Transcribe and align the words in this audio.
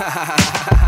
ha 0.00 0.08
ha 0.08 0.24
ha 0.24 0.36
ha 0.70 0.79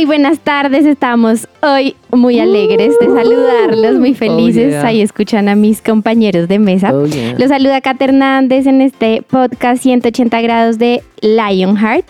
Muy, 0.00 0.06
buenas 0.06 0.38
tardes. 0.40 0.86
Estamos 0.86 1.46
hoy 1.60 1.94
muy 2.10 2.40
alegres 2.40 2.94
de 3.00 3.06
saludarlos, 3.06 3.98
muy 3.98 4.14
felices. 4.14 4.70
yeah. 4.70 4.86
Ahí 4.86 5.02
escuchan 5.02 5.46
a 5.46 5.56
mis 5.56 5.82
compañeros 5.82 6.48
de 6.48 6.58
mesa. 6.58 6.94
Oh, 6.94 7.04
yeah. 7.04 7.34
Los 7.38 7.50
saluda 7.50 7.82
Cata 7.82 8.06
Hernández 8.06 8.66
en 8.66 8.80
este 8.80 9.20
podcast 9.20 9.82
180 9.82 10.40
grados 10.40 10.78
de 10.78 11.02
Lionheart. 11.20 12.06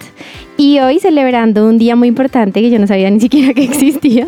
Y 0.56 0.78
hoy 0.78 1.00
celebrando 1.00 1.66
un 1.66 1.78
día 1.78 1.96
muy 1.96 2.06
importante 2.06 2.60
que 2.60 2.70
yo 2.70 2.78
no 2.78 2.86
sabía 2.86 3.10
ni 3.10 3.18
siquiera 3.18 3.54
que 3.54 3.64
existía. 3.64 4.24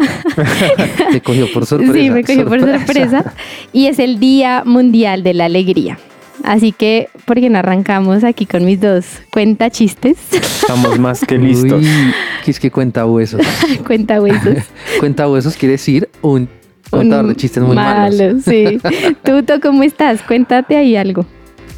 Te 1.12 1.20
cogió 1.20 1.46
por 1.52 1.64
sorpresa. 1.64 1.92
Sí, 1.92 2.10
me 2.10 2.24
cogió 2.24 2.48
por 2.48 2.58
sorpresa. 2.58 3.32
Y 3.72 3.86
es 3.86 4.00
el 4.00 4.18
Día 4.18 4.64
Mundial 4.66 5.22
de 5.22 5.34
la 5.34 5.44
Alegría. 5.44 5.98
Así 6.44 6.72
que, 6.72 7.08
¿por 7.24 7.40
qué 7.40 7.48
no 7.48 7.58
arrancamos 7.58 8.24
aquí 8.24 8.46
con 8.46 8.64
mis 8.64 8.80
dos 8.80 9.04
cuenta 9.30 9.70
chistes? 9.70 10.16
Estamos 10.32 10.98
más 10.98 11.20
que 11.20 11.38
listos. 11.38 11.82
Uy, 11.82 12.14
¿qué 12.44 12.50
es 12.50 12.58
que 12.58 12.70
cuenta 12.70 13.06
huesos? 13.06 13.40
cuenta 13.86 14.20
huesos. 14.20 14.58
cuenta 15.00 15.28
huesos 15.28 15.56
quiere 15.56 15.72
decir 15.72 16.08
un 16.20 16.48
contador 16.90 17.28
de 17.28 17.36
chistes 17.36 17.62
muy 17.62 17.76
malos. 17.76 18.42
Sí. 18.44 18.80
Tuto, 19.22 19.60
¿cómo 19.60 19.82
estás? 19.82 20.20
Cuéntate 20.22 20.76
ahí 20.76 20.96
algo. 20.96 21.24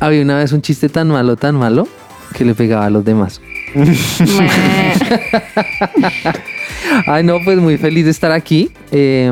Había 0.00 0.22
una 0.22 0.38
vez 0.38 0.52
un 0.52 0.62
chiste 0.62 0.88
tan 0.88 1.08
malo, 1.08 1.36
tan 1.36 1.56
malo, 1.56 1.86
que 2.36 2.44
le 2.44 2.54
pegaba 2.54 2.86
a 2.86 2.90
los 2.90 3.04
demás. 3.04 3.40
Ay, 7.06 7.22
no, 7.22 7.38
pues 7.44 7.58
muy 7.58 7.76
feliz 7.76 8.04
de 8.06 8.10
estar 8.10 8.32
aquí. 8.32 8.70
Eh, 8.90 9.30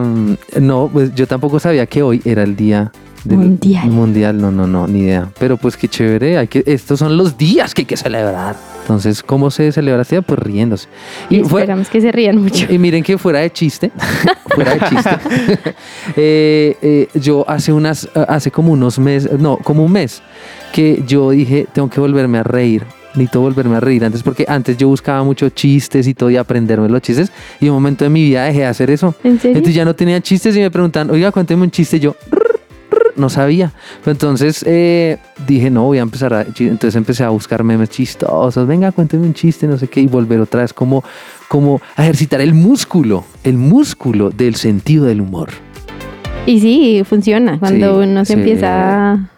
no, 0.61 0.91
pues 0.92 1.14
yo 1.14 1.27
tampoco 1.27 1.58
sabía 1.58 1.86
que 1.86 2.02
hoy 2.02 2.20
era 2.24 2.42
el 2.42 2.55
día 2.55 2.92
del- 3.25 3.39
Mundial. 3.39 3.89
Mundial, 3.89 4.41
no, 4.41 4.51
no, 4.51 4.67
no, 4.67 4.87
ni 4.87 5.01
idea. 5.01 5.31
Pero 5.39 5.56
pues 5.56 5.77
qué 5.77 5.89
chévere, 5.89 6.39
hay 6.39 6.48
que, 6.48 6.62
estos 6.67 6.98
son 6.98 7.17
los 7.17 7.37
días 7.39 7.75
que 7.75 7.83
hay 7.83 7.87
que 7.87 7.97
celebrar. 7.97 8.56
Entonces, 8.83 9.23
¿cómo 9.23 9.51
se 9.51 9.70
celebra 9.73 10.03
este 10.03 10.17
día? 10.17 10.23
Pues 10.23 10.41
riéndose. 10.41 10.89
Y 11.31 11.37
Y 11.37 11.45
fue, 11.45 11.61
esperamos 11.61 11.89
que 11.89 12.01
se 12.01 12.11
rían 12.12 12.37
mucho. 12.39 12.67
y 12.69 12.79
miren 12.79 13.03
que 13.05 13.17
fuera 13.19 13.39
de 13.41 13.51
chiste, 13.53 13.92
fuera 14.55 14.75
de 14.75 14.81
chiste, 14.89 15.11
eh, 16.17 16.77
eh, 16.83 17.09
yo 17.14 17.45
hace 17.48 17.73
unas, 17.73 18.09
hace 18.29 18.51
como 18.51 18.73
unos 18.73 18.98
meses, 18.98 19.39
no, 19.39 19.57
como 19.59 19.84
un 19.84 19.92
mes, 19.92 20.23
que 20.73 21.03
yo 21.07 21.31
dije, 21.31 21.67
tengo 21.73 21.89
que 21.89 22.01
volverme 22.01 22.39
a 22.39 22.42
reír. 22.42 22.84
Necesito 23.14 23.42
volverme 23.42 23.77
a 23.77 23.81
reír 23.81 24.03
antes, 24.07 24.23
porque 24.23 24.47
antes 24.48 24.79
yo 24.79 24.89
buscaba 24.89 25.23
muchos 25.23 25.55
chistes 25.55 26.07
y 26.09 26.14
todo 26.14 26.31
y 26.31 26.39
aprenderme 26.39 26.89
los 26.89 27.03
chistes. 27.03 27.31
Y 27.61 27.69
un 27.69 27.75
momento 27.75 28.05
de 28.05 28.09
mi 28.11 28.23
vida 28.25 28.45
dejé 28.45 28.61
de 28.61 28.64
hacer 28.67 28.91
eso. 28.91 29.14
¿En 29.23 29.39
serio? 29.39 29.59
Entonces 29.59 29.75
ya 29.75 29.84
no 29.84 29.95
tenía 29.95 30.19
chistes 30.23 30.57
y 30.57 30.61
me 30.61 30.70
preguntan, 30.70 31.11
oiga, 31.11 31.31
cuénteme 31.31 31.62
un 31.64 31.70
chiste. 31.70 31.98
Y 31.98 32.01
yo 32.01 32.17
no 33.16 33.28
sabía. 33.30 33.72
Entonces 34.06 34.64
eh, 34.66 35.18
dije, 35.46 35.70
no, 35.70 35.84
voy 35.84 35.98
a 35.98 36.02
empezar 36.02 36.34
a... 36.34 36.42
Entonces 36.42 36.94
empecé 36.96 37.24
a 37.24 37.30
buscar 37.30 37.62
memes 37.64 37.91
chistosos. 37.91 38.66
Venga, 38.66 38.92
cuénteme 38.92 39.27
un 39.27 39.34
chiste, 39.34 39.66
no 39.66 39.78
sé 39.78 39.88
qué. 39.88 40.00
Y 40.00 40.06
volver 40.06 40.41
otra 40.41 40.62
vez 40.62 40.72
como, 40.72 41.02
como 41.48 41.80
a 41.96 42.02
ejercitar 42.02 42.40
el 42.40 42.55
músculo, 42.55 43.24
el 43.45 43.55
músculo 43.58 44.30
del 44.30 44.55
sentido 44.56 45.05
del 45.06 45.20
humor. 45.20 45.51
Y 46.46 46.61
sí, 46.61 47.02
funciona 47.08 47.58
cuando 47.58 48.02
Sí, 48.02 48.08
uno 48.08 48.24
se 48.24 48.34
sí. 48.34 48.40
empieza 48.40 49.12
a... 49.12 49.28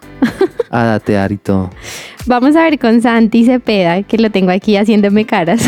A 0.71 0.83
datear 0.85 1.31
y 1.31 1.37
todo. 1.37 1.69
Vamos 2.25 2.55
a 2.55 2.63
ver 2.63 2.79
con 2.79 3.01
Santi 3.01 3.45
Cepeda, 3.45 4.01
que 4.01 4.17
lo 4.17 4.31
tengo 4.31 4.49
aquí 4.49 4.75
haciéndome 4.77 5.25
caras. 5.25 5.61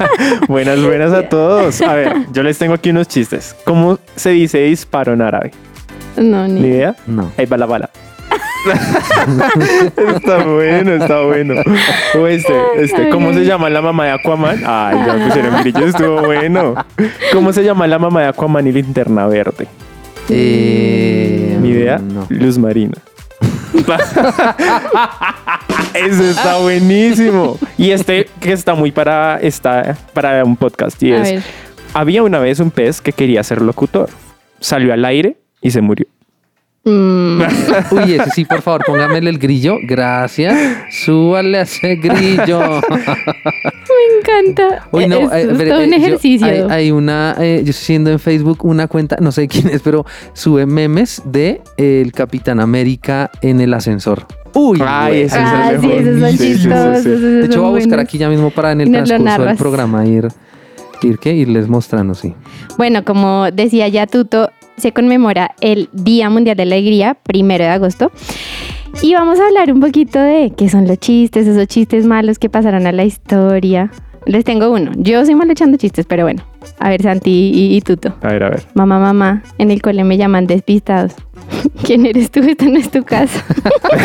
Buenas, 0.48 0.80
buenas 0.80 1.12
a 1.12 1.28
todos. 1.28 1.82
A 1.82 1.94
ver, 1.94 2.12
yo 2.32 2.44
les 2.44 2.56
tengo 2.56 2.74
aquí 2.74 2.90
unos 2.90 3.08
chistes. 3.08 3.56
¿Cómo 3.64 3.98
se 4.14 4.30
dice 4.30 4.58
disparo 4.62 5.14
en 5.14 5.22
árabe? 5.22 5.50
No, 6.16 6.48
¿Ni 6.48 6.60
ni... 6.60 6.68
idea? 6.68 6.96
No. 7.06 7.30
Ahí 7.36 7.46
va 7.46 7.56
la 7.56 7.66
bala. 7.66 7.90
está 10.16 10.44
bueno, 10.44 10.92
está 10.92 11.20
bueno. 11.22 11.54
O 12.18 12.26
este, 12.26 12.54
este, 12.78 13.10
¿cómo 13.10 13.32
se 13.34 13.44
llama 13.44 13.68
la 13.68 13.82
mamá 13.82 14.06
de 14.06 14.10
Aquaman? 14.12 14.62
Ay, 14.66 14.96
ya 15.06 15.12
me 15.14 15.26
pusieron 15.26 15.60
brillo, 15.60 15.86
estuvo 15.86 16.22
bueno. 16.22 16.74
¿Cómo 17.32 17.52
se 17.52 17.62
llama 17.62 17.86
la 17.86 17.98
mamá 17.98 18.22
de 18.22 18.28
Aquaman 18.28 18.66
y 18.66 18.72
linterna 18.72 19.26
verde? 19.26 19.66
Eh, 20.30 21.58
¿Ni 21.60 21.68
idea? 21.70 21.98
No. 21.98 22.26
Luz 22.30 22.56
Marina. 22.58 22.96
Ese 25.94 26.30
está 26.30 26.58
buenísimo. 26.58 27.58
Y 27.76 27.90
este 27.90 28.28
que 28.40 28.52
está 28.52 28.74
muy 28.74 28.92
para, 28.92 29.38
está 29.40 29.96
para 30.12 30.44
un 30.44 30.56
podcast. 30.56 31.02
Y 31.02 31.12
A 31.12 31.22
es, 31.22 31.32
ver. 31.32 31.42
había 31.92 32.22
una 32.22 32.38
vez 32.38 32.60
un 32.60 32.70
pez 32.70 33.00
que 33.00 33.12
quería 33.12 33.42
ser 33.42 33.60
locutor. 33.60 34.08
Salió 34.60 34.92
al 34.94 35.04
aire 35.04 35.36
y 35.64 35.70
se 35.72 35.80
murió. 35.80 36.06
Mm, 36.86 37.40
Uy, 37.92 38.12
ese 38.14 38.30
sí, 38.34 38.44
por 38.44 38.60
favor, 38.60 38.84
póngamele 38.86 39.30
el 39.30 39.38
grillo. 39.38 39.78
Gracias. 39.82 40.54
Súbale 40.90 41.58
a 41.58 41.62
ese 41.62 41.96
grillo. 41.96 42.60
me 42.90 44.18
encanta. 44.20 44.86
Uy, 44.92 45.06
no, 45.06 45.16
es, 45.16 45.32
eh, 45.32 45.40
es 45.50 45.56
pero, 45.58 45.70
todo 45.70 45.80
eh, 45.80 45.84
un 45.86 45.90
yo- 45.90 45.96
ejercicio. 45.96 46.46
hay, 46.46 46.60
hay 46.68 46.90
una, 46.90 47.36
eh, 47.38 47.62
yo 47.64 47.70
estoy 47.70 47.84
siguiendo 47.84 48.10
en 48.10 48.18
Facebook 48.18 48.64
una 48.64 48.86
cuenta, 48.86 49.16
no 49.20 49.32
sé 49.32 49.48
quién 49.48 49.68
es, 49.68 49.80
pero 49.82 50.04
sube 50.34 50.66
memes 50.66 51.22
de 51.24 51.62
eh, 51.78 52.02
el 52.04 52.12
Capitán 52.12 52.60
América 52.60 53.30
en 53.40 53.60
el 53.60 53.72
ascensor. 53.74 54.26
Uy, 54.52 54.80
Ay, 54.86 55.22
ese 55.22 55.36
es 55.36 55.42
el 55.42 55.46
ah, 55.46 55.72
sí, 55.80 55.86
mejor. 55.86 56.02
esos 56.02 56.20
son 56.20 56.30
Sí, 56.30 56.36
sí, 56.36 56.44
sí, 56.46 56.46
sí. 56.54 56.58
chistosos. 56.62 57.04
De 57.04 57.46
hecho, 57.46 57.60
voy 57.62 57.68
a 57.68 57.72
buscar 57.72 57.88
buenos. 57.88 58.04
aquí 58.04 58.18
ya 58.18 58.28
mismo 58.28 58.50
para 58.50 58.72
en 58.72 58.82
el 58.82 58.92
nos 58.92 59.08
transcurso 59.08 59.42
del 59.44 59.56
programa 59.56 60.06
ir, 60.06 60.28
ir, 61.02 61.18
¿qué? 61.18 61.32
irles 61.34 61.66
mostrando, 61.68 62.14
sí. 62.14 62.34
Bueno, 62.78 63.04
como 63.04 63.46
decía 63.52 63.88
ya 63.88 64.06
Tuto, 64.06 64.50
se 64.76 64.92
conmemora 64.92 65.54
el 65.60 65.88
Día 65.92 66.30
Mundial 66.30 66.56
de 66.56 66.64
la 66.64 66.76
Alegría, 66.76 67.14
primero 67.14 67.64
de 67.64 67.70
agosto. 67.70 68.10
Y 69.02 69.14
vamos 69.14 69.40
a 69.40 69.46
hablar 69.46 69.72
un 69.72 69.80
poquito 69.80 70.18
de 70.18 70.52
qué 70.56 70.68
son 70.68 70.86
los 70.86 70.98
chistes, 70.98 71.46
esos 71.46 71.66
chistes 71.66 72.06
malos 72.06 72.38
que 72.38 72.48
pasaron 72.48 72.86
a 72.86 72.92
la 72.92 73.04
historia. 73.04 73.90
Les 74.26 74.44
tengo 74.44 74.70
uno. 74.70 74.92
Yo 74.96 75.24
soy 75.24 75.34
mal 75.34 75.50
echando 75.50 75.76
chistes, 75.76 76.06
pero 76.06 76.24
bueno. 76.24 76.42
A 76.78 76.88
ver, 76.88 77.02
Santi 77.02 77.50
y, 77.54 77.76
y 77.76 77.80
Tuto. 77.82 78.14
A 78.22 78.28
ver, 78.28 78.42
a 78.42 78.50
ver. 78.50 78.62
Mamá, 78.74 78.98
mamá, 78.98 79.42
en 79.58 79.70
el 79.70 79.82
cole 79.82 80.02
me 80.04 80.16
llaman 80.16 80.46
despistados. 80.46 81.12
¿Quién 81.84 82.06
eres 82.06 82.30
tú? 82.30 82.40
Esta 82.40 82.64
no 82.64 82.78
es 82.78 82.90
tu 82.90 83.04
casa. 83.04 83.44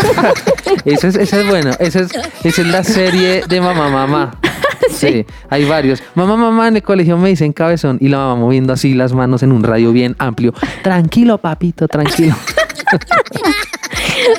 Ese 0.85 1.07
es, 1.09 1.15
ese 1.15 1.41
es 1.41 1.47
bueno, 1.47 1.71
esa 1.79 2.01
es, 2.01 2.11
esa 2.43 2.61
es 2.61 2.67
la 2.67 2.83
serie 2.83 3.43
de 3.47 3.61
mamá, 3.61 3.89
mamá. 3.89 4.31
Sí. 4.91 5.25
hay 5.49 5.65
varios. 5.65 6.01
Mamá, 6.15 6.35
mamá, 6.35 6.67
en 6.67 6.77
el 6.77 6.83
colegio 6.83 7.15
me 7.17 7.29
dicen 7.29 7.53
cabezón 7.53 7.97
y 8.01 8.07
la 8.07 8.17
mamá 8.17 8.35
moviendo 8.37 8.73
así 8.73 8.95
las 8.95 9.13
manos 9.13 9.43
en 9.43 9.51
un 9.51 9.61
radio 9.61 9.91
bien 9.91 10.15
amplio. 10.17 10.53
Tranquilo, 10.81 11.37
papito, 11.37 11.87
tranquilo. 11.87 12.35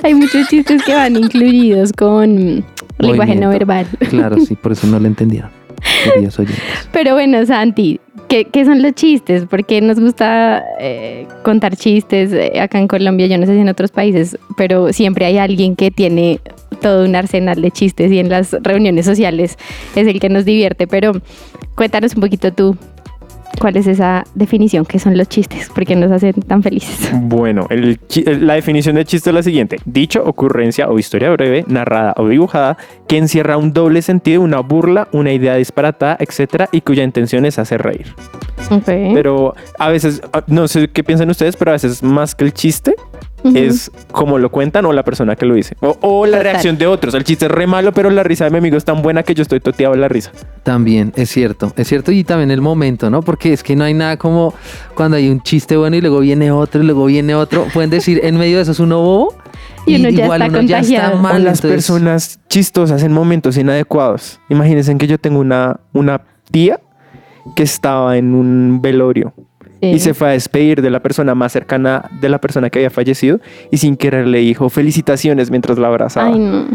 Hay 0.03 0.15
muchos 0.15 0.49
chistes 0.49 0.83
que 0.83 0.95
van 0.95 1.15
incluidos 1.17 1.93
con 1.93 2.65
lenguaje 2.99 3.37
no 3.37 3.51
verbal. 3.51 3.87
Claro, 4.09 4.39
sí, 4.41 4.57
por 4.57 4.73
eso 4.73 4.87
no 4.87 4.99
lo 4.99 5.07
entendieron. 5.07 5.60
Pero 6.93 7.15
bueno, 7.15 7.45
Santi, 7.47 8.01
¿qué, 8.29 8.45
qué 8.45 8.65
son 8.65 8.83
los 8.83 8.93
chistes? 8.95 9.45
Porque 9.49 9.81
nos 9.81 9.99
gusta 9.99 10.65
eh, 10.79 11.27
contar 11.43 11.77
chistes 11.77 12.33
eh, 12.33 12.61
acá 12.61 12.79
en 12.79 12.89
Colombia, 12.89 13.27
yo 13.27 13.39
no 13.39 13.47
sé 13.47 13.55
si 13.55 13.61
en 13.61 13.69
otros 13.69 13.91
países, 13.91 14.39
pero 14.57 14.93
siempre 14.93 15.25
hay 15.27 15.39
alguien 15.39 15.77
que 15.77 15.91
tiene 15.91 16.41
todo 16.81 17.05
un 17.05 17.15
arsenal 17.15 17.61
de 17.61 17.71
chistes 17.71 18.11
y 18.11 18.19
en 18.19 18.29
las 18.29 18.53
reuniones 18.63 19.05
sociales 19.05 19.59
es 19.95 20.07
el 20.07 20.21
que 20.21 20.29
nos 20.29 20.45
divierte. 20.45 20.87
Pero 20.87 21.13
cuéntanos 21.75 22.15
un 22.15 22.21
poquito 22.21 22.53
tú, 22.53 22.77
¿cuál 23.59 23.77
es 23.77 23.87
esa 23.87 24.25
definición? 24.35 24.85
¿Qué 24.85 24.99
son 24.99 25.17
los 25.17 25.29
chistes? 25.29 25.69
¿Por 25.71 25.85
qué 25.85 25.97
nos 25.97 26.11
hacen 26.13 26.33
tan 26.35 26.63
felices? 26.63 27.11
Bueno, 27.15 27.67
el 27.71 27.99
chi- 28.07 28.25
la 28.25 28.55
definición 28.55 28.97
de 28.97 29.05
chiste 29.05 29.31
es 29.31 29.35
la 29.35 29.43
siguiente. 29.43 29.79
Dicho, 29.85 30.23
ocurrencia 30.25 30.89
o 30.89 30.99
historia 30.99 31.31
breve, 31.31 31.65
narrada 31.67 32.15
o 32.17 32.29
dibujada, 32.29 32.77
que 33.09 33.17
encierra 33.19 33.57
un 33.57 33.73
doble 33.73 34.03
sentido, 34.03 34.43
una 34.43 34.61
burla, 34.61 35.09
una 35.13 35.33
idea 35.33 35.55
disparatada, 35.57 36.17
etcétera, 36.21 36.69
y 36.73 36.81
cuya 36.83 37.03
intención 37.05 37.45
es 37.45 37.59
hacer 37.59 37.83
reír. 37.83 38.07
Ok. 38.71 38.85
Pero 38.87 39.55
a 39.79 39.89
veces, 39.89 40.21
ah, 40.33 40.45
no 40.47 40.69
sé 40.69 40.89
qué 40.89 41.03
piensan 41.03 41.29
ustedes, 41.31 41.57
pero 41.57 41.71
a 41.73 41.75
veces 41.75 42.03
más 42.03 42.35
que 42.35 42.45
el 42.45 42.53
chiste 42.53 42.95
Es 43.55 43.91
como 44.13 44.39
lo 44.39 44.51
cuentan 44.51 44.85
o 44.87 44.93
la 44.93 45.03
persona 45.03 45.35
que 45.37 45.47
lo 45.47 45.55
dice. 45.55 45.77
O, 45.81 45.97
o 46.01 46.27
la 46.27 46.39
Total. 46.39 46.43
reacción 46.53 46.79
de 46.79 46.87
otros. 46.87 47.15
El 47.15 47.25
chiste 47.25 47.47
es 47.47 47.51
re 47.51 47.67
malo, 47.67 47.93
pero 47.93 48.11
la 48.11 48.23
risa 48.23 48.45
de 48.45 48.51
mi 48.51 48.59
amigo 48.59 48.77
es 48.77 48.85
tan 48.85 49.03
buena 49.03 49.23
que 49.23 49.35
yo 49.35 49.43
estoy 49.43 49.61
toteado 49.61 49.95
de 49.95 50.01
la 50.01 50.09
risa. 50.09 50.31
También, 50.63 51.13
es 51.17 51.31
cierto, 51.31 51.73
es 51.77 51.89
cierto 51.89 52.13
y 52.13 52.23
también 52.25 52.51
el 52.51 52.61
momento, 52.61 53.09
¿no? 53.11 53.23
Porque 53.23 53.53
es 53.53 53.63
que 53.63 53.77
no 53.77 53.85
hay 53.85 53.95
nada 53.95 54.17
como 54.17 54.53
cuando 54.95 55.17
hay 55.17 55.29
un 55.31 55.41
chiste 55.43 55.77
bueno 55.77 55.97
y 55.97 56.01
luego 56.01 56.21
viene 56.21 56.51
otro 56.51 56.83
y 56.83 56.85
luego 56.87 57.07
viene 57.07 57.35
otro. 57.35 57.67
Pueden 57.73 57.91
decir, 57.91 58.21
en 58.23 58.37
medio 58.37 58.57
de 58.57 58.63
eso 58.63 58.73
es 58.73 58.81
uno 58.81 58.99
bobo 59.01 59.35
Y 59.87 59.97
uno 60.01 60.11
ya 60.11 60.25
igual 60.25 60.43
está 60.43 60.59
uno 60.59 60.69
ya 60.69 60.79
está 60.81 60.95
contagiado. 60.97 61.19
O 61.19 61.23
mal. 61.23 61.45
las 61.45 61.59
entonces- 61.59 61.71
personas 61.71 62.41
chistosas 62.49 63.03
en 63.03 63.13
momentos 63.13 63.57
inadecuados. 63.57 64.39
Imagínense 64.51 64.97
que 64.99 65.07
yo 65.07 65.19
tengo 65.19 65.39
una, 65.41 65.81
una 65.93 66.21
tía 66.51 66.79
que 67.57 67.63
estaba 67.63 68.19
en 68.19 68.35
un 68.35 68.81
velorio 68.83 69.33
Sí. 69.81 69.87
y 69.89 69.99
se 69.99 70.13
fue 70.15 70.29
a 70.29 70.31
despedir 70.33 70.83
de 70.83 70.91
la 70.91 71.01
persona 71.01 71.35
más 71.35 71.53
cercana 71.53 72.11
de 72.21 72.29
la 72.29 72.39
persona 72.39 72.69
que 72.69 72.81
había 72.81 72.91
fallecido 72.91 73.41
y 73.71 73.79
sin 73.79 73.97
querer 73.97 74.27
le 74.27 74.39
dijo 74.41 74.69
felicitaciones 74.69 75.51
mientras 75.51 75.79
la 75.79 75.89
abrazaba. 75.89 76.29
Ay, 76.35 76.39
no. 76.39 76.67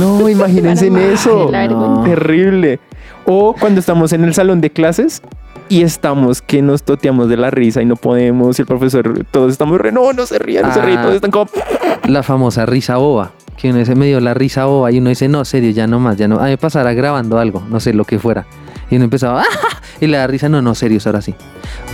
No, 0.00 0.28
imagínense 0.28 0.86
en 0.86 0.96
eso. 0.96 1.50
vergüenza. 1.50 2.04
Terrible. 2.04 2.78
O 3.26 3.54
cuando 3.58 3.80
estamos 3.80 4.12
en 4.12 4.22
el 4.24 4.34
salón 4.34 4.60
de 4.60 4.70
clases 4.70 5.22
y 5.68 5.82
estamos 5.82 6.42
que 6.42 6.60
nos 6.62 6.82
toteamos 6.82 7.28
de 7.28 7.36
la 7.38 7.50
risa 7.50 7.80
y 7.82 7.86
no 7.86 7.96
podemos, 7.96 8.58
y 8.58 8.62
el 8.62 8.66
profesor, 8.66 9.24
todos 9.30 9.50
estamos 9.50 9.80
re, 9.80 9.90
no, 9.92 10.12
no 10.12 10.26
se 10.26 10.38
rían, 10.38 10.68
no 10.68 10.74
se 10.74 10.82
ríen, 10.82 10.98
Ah. 10.98 11.02
todos 11.02 11.14
están 11.16 11.30
como... 11.30 11.50
La 12.06 12.22
famosa 12.22 12.66
risa 12.66 12.98
boba. 12.98 13.32
Que 13.56 13.70
uno 13.70 13.78
dice, 13.78 13.94
me 13.94 14.06
dio 14.06 14.20
la 14.20 14.34
risa 14.34 14.66
boba 14.66 14.92
y 14.92 14.98
uno 14.98 15.08
dice, 15.08 15.26
no, 15.26 15.44
serio, 15.46 15.70
ya 15.70 15.86
no 15.86 15.98
más, 16.00 16.18
ya 16.18 16.28
no. 16.28 16.38
A 16.38 16.44
mí 16.44 16.50
me 16.50 16.58
pasará 16.58 16.92
grabando 16.92 17.38
algo, 17.38 17.62
no 17.70 17.80
sé, 17.80 17.94
lo 17.94 18.04
que 18.04 18.18
fuera. 18.18 18.44
Y 18.90 18.96
uno 18.96 19.04
empezaba, 19.04 19.42
"Ah", 19.42 19.80
y 20.00 20.06
le 20.06 20.16
da 20.16 20.26
risa, 20.26 20.48
no, 20.48 20.60
no, 20.62 20.74
serio, 20.74 20.98
ahora 21.04 21.20
sí. 21.22 21.34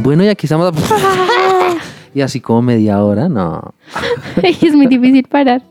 Bueno, 0.03 0.25
y 0.25 0.29
aquí 0.29 0.47
estamos. 0.47 0.73
Y 2.13 2.23
así 2.23 2.41
como 2.41 2.61
media 2.61 3.05
hora, 3.05 3.29
no. 3.29 3.73
es 4.43 4.75
muy 4.75 4.89
difícil 4.89 5.25
parar. 5.29 5.63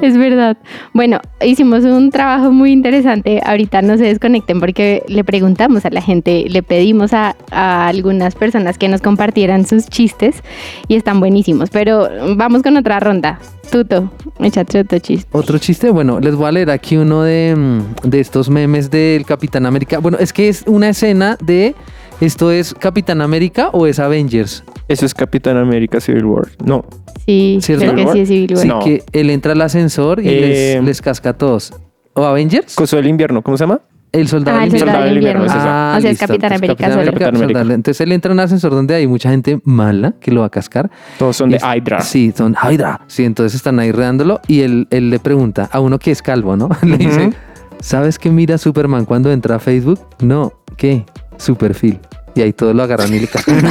Es 0.00 0.16
verdad. 0.16 0.56
Bueno, 0.92 1.20
hicimos 1.44 1.82
un 1.84 2.10
trabajo 2.10 2.52
muy 2.52 2.70
interesante. 2.70 3.40
Ahorita 3.44 3.82
no 3.82 3.96
se 3.96 4.04
desconecten 4.04 4.60
porque 4.60 5.02
le 5.08 5.24
preguntamos 5.24 5.84
a 5.84 5.90
la 5.90 6.00
gente, 6.00 6.44
le 6.48 6.62
pedimos 6.62 7.12
a, 7.12 7.34
algunas 7.50 8.34
personas 8.36 8.78
que 8.78 8.88
nos 8.88 9.00
compartieran 9.02 9.66
sus 9.66 9.86
chistes 9.86 10.42
y 10.86 10.94
están 10.94 11.18
buenísimos. 11.18 11.70
Pero 11.70 12.08
vamos 12.36 12.62
con 12.62 12.76
otra 12.76 13.00
ronda. 13.00 13.40
Tuto, 13.72 14.10
échate 14.40 14.80
otro 14.80 14.98
chiste. 15.00 15.28
Otro 15.32 15.58
chiste, 15.58 15.90
bueno, 15.90 16.20
les 16.20 16.34
voy 16.36 16.46
a 16.46 16.52
leer 16.52 16.70
aquí 16.70 16.96
uno 16.96 17.22
de, 17.22 17.54
mm, 17.56 18.08
de 18.08 18.20
estos 18.20 18.48
memes 18.48 18.90
del 18.90 19.26
Capitán 19.26 19.66
América. 19.66 19.98
Bueno, 19.98 20.16
es 20.18 20.32
que 20.32 20.48
es 20.48 20.62
una 20.66 20.90
escena 20.90 21.36
de. 21.44 21.74
¿Esto 22.20 22.50
es 22.50 22.74
Capitán 22.74 23.20
América 23.20 23.68
o 23.72 23.86
es 23.86 23.98
Avengers? 24.00 24.64
Eso 24.88 25.06
es 25.06 25.14
Capitán 25.14 25.56
América 25.56 26.00
Civil 26.00 26.24
War. 26.24 26.48
No, 26.64 26.84
Sí, 27.26 27.58
¿Cierto? 27.60 27.92
creo 27.92 28.06
que 28.06 28.12
sí 28.12 28.20
es 28.20 28.28
Civil 28.28 28.54
War. 28.54 28.62
Sí, 28.62 28.68
No. 28.68 28.80
que 28.80 29.04
él 29.12 29.30
entra 29.30 29.52
al 29.52 29.60
ascensor 29.60 30.20
y 30.20 30.28
Eh, 30.28 30.74
les, 30.76 30.84
les 30.84 31.02
casca 31.02 31.30
a 31.30 31.32
todos. 31.34 31.72
¿O 32.14 32.24
Avengers? 32.24 32.74
Coso 32.74 32.96
del 32.96 33.06
invierno, 33.06 33.42
¿cómo 33.42 33.56
se 33.56 33.64
llama? 33.64 33.80
El 34.10 34.26
soldado 34.26 34.58
Ah, 34.58 34.64
el 34.64 34.76
soldado 34.76 35.04
del 35.04 35.16
invierno. 35.18 35.44
Ah, 35.50 35.96
o 35.98 36.00
sea, 36.00 36.10
es. 36.10 36.18
Capitán 36.18 36.52
Entonces, 36.54 36.56
América 36.56 36.84
Capitán 36.86 37.36
América. 37.36 37.58
soldado. 37.60 37.74
Entonces 37.74 38.00
él 38.00 38.12
entra 38.12 38.32
a 38.32 38.34
un 38.34 38.40
ascensor 38.40 38.70
donde 38.72 38.94
hay 38.94 39.06
mucha 39.06 39.30
gente 39.30 39.60
mala 39.64 40.14
que 40.18 40.32
lo 40.32 40.40
va 40.40 40.46
a 40.46 40.50
cascar. 40.50 40.90
Todos 41.18 41.36
son 41.36 41.50
Y 41.50 41.52
de 41.52 41.58
Hydra. 41.58 42.00
Sí, 42.00 42.32
son 42.34 42.56
Hydra. 42.60 43.02
Sí, 43.06 43.24
entonces 43.24 43.54
están 43.54 43.78
ahí 43.78 43.92
redándolo 43.92 44.40
y 44.48 44.62
él, 44.62 44.88
él 44.90 45.10
le 45.10 45.18
pregunta 45.18 45.68
a 45.70 45.80
uno 45.80 45.98
que 45.98 46.10
es 46.10 46.22
calvo, 46.22 46.56
¿no? 46.56 46.70
Le 46.82 46.96
dice. 46.96 47.32
¿sabes 47.80 48.18
qué 48.18 48.30
mira 48.30 48.56
Superman 48.58 49.04
cuando 49.04 49.30
entra 49.30 49.56
a 49.56 49.58
Facebook? 49.60 50.00
No, 50.20 50.52
¿qué? 50.78 51.04
Su 51.38 51.56
perfil. 51.56 51.98
Y 52.34 52.42
ahí 52.42 52.52
todos 52.52 52.74
lo 52.74 52.82
agarran 52.82 53.12
y 53.14 53.20
le 53.20 53.26
cascan. 53.26 53.56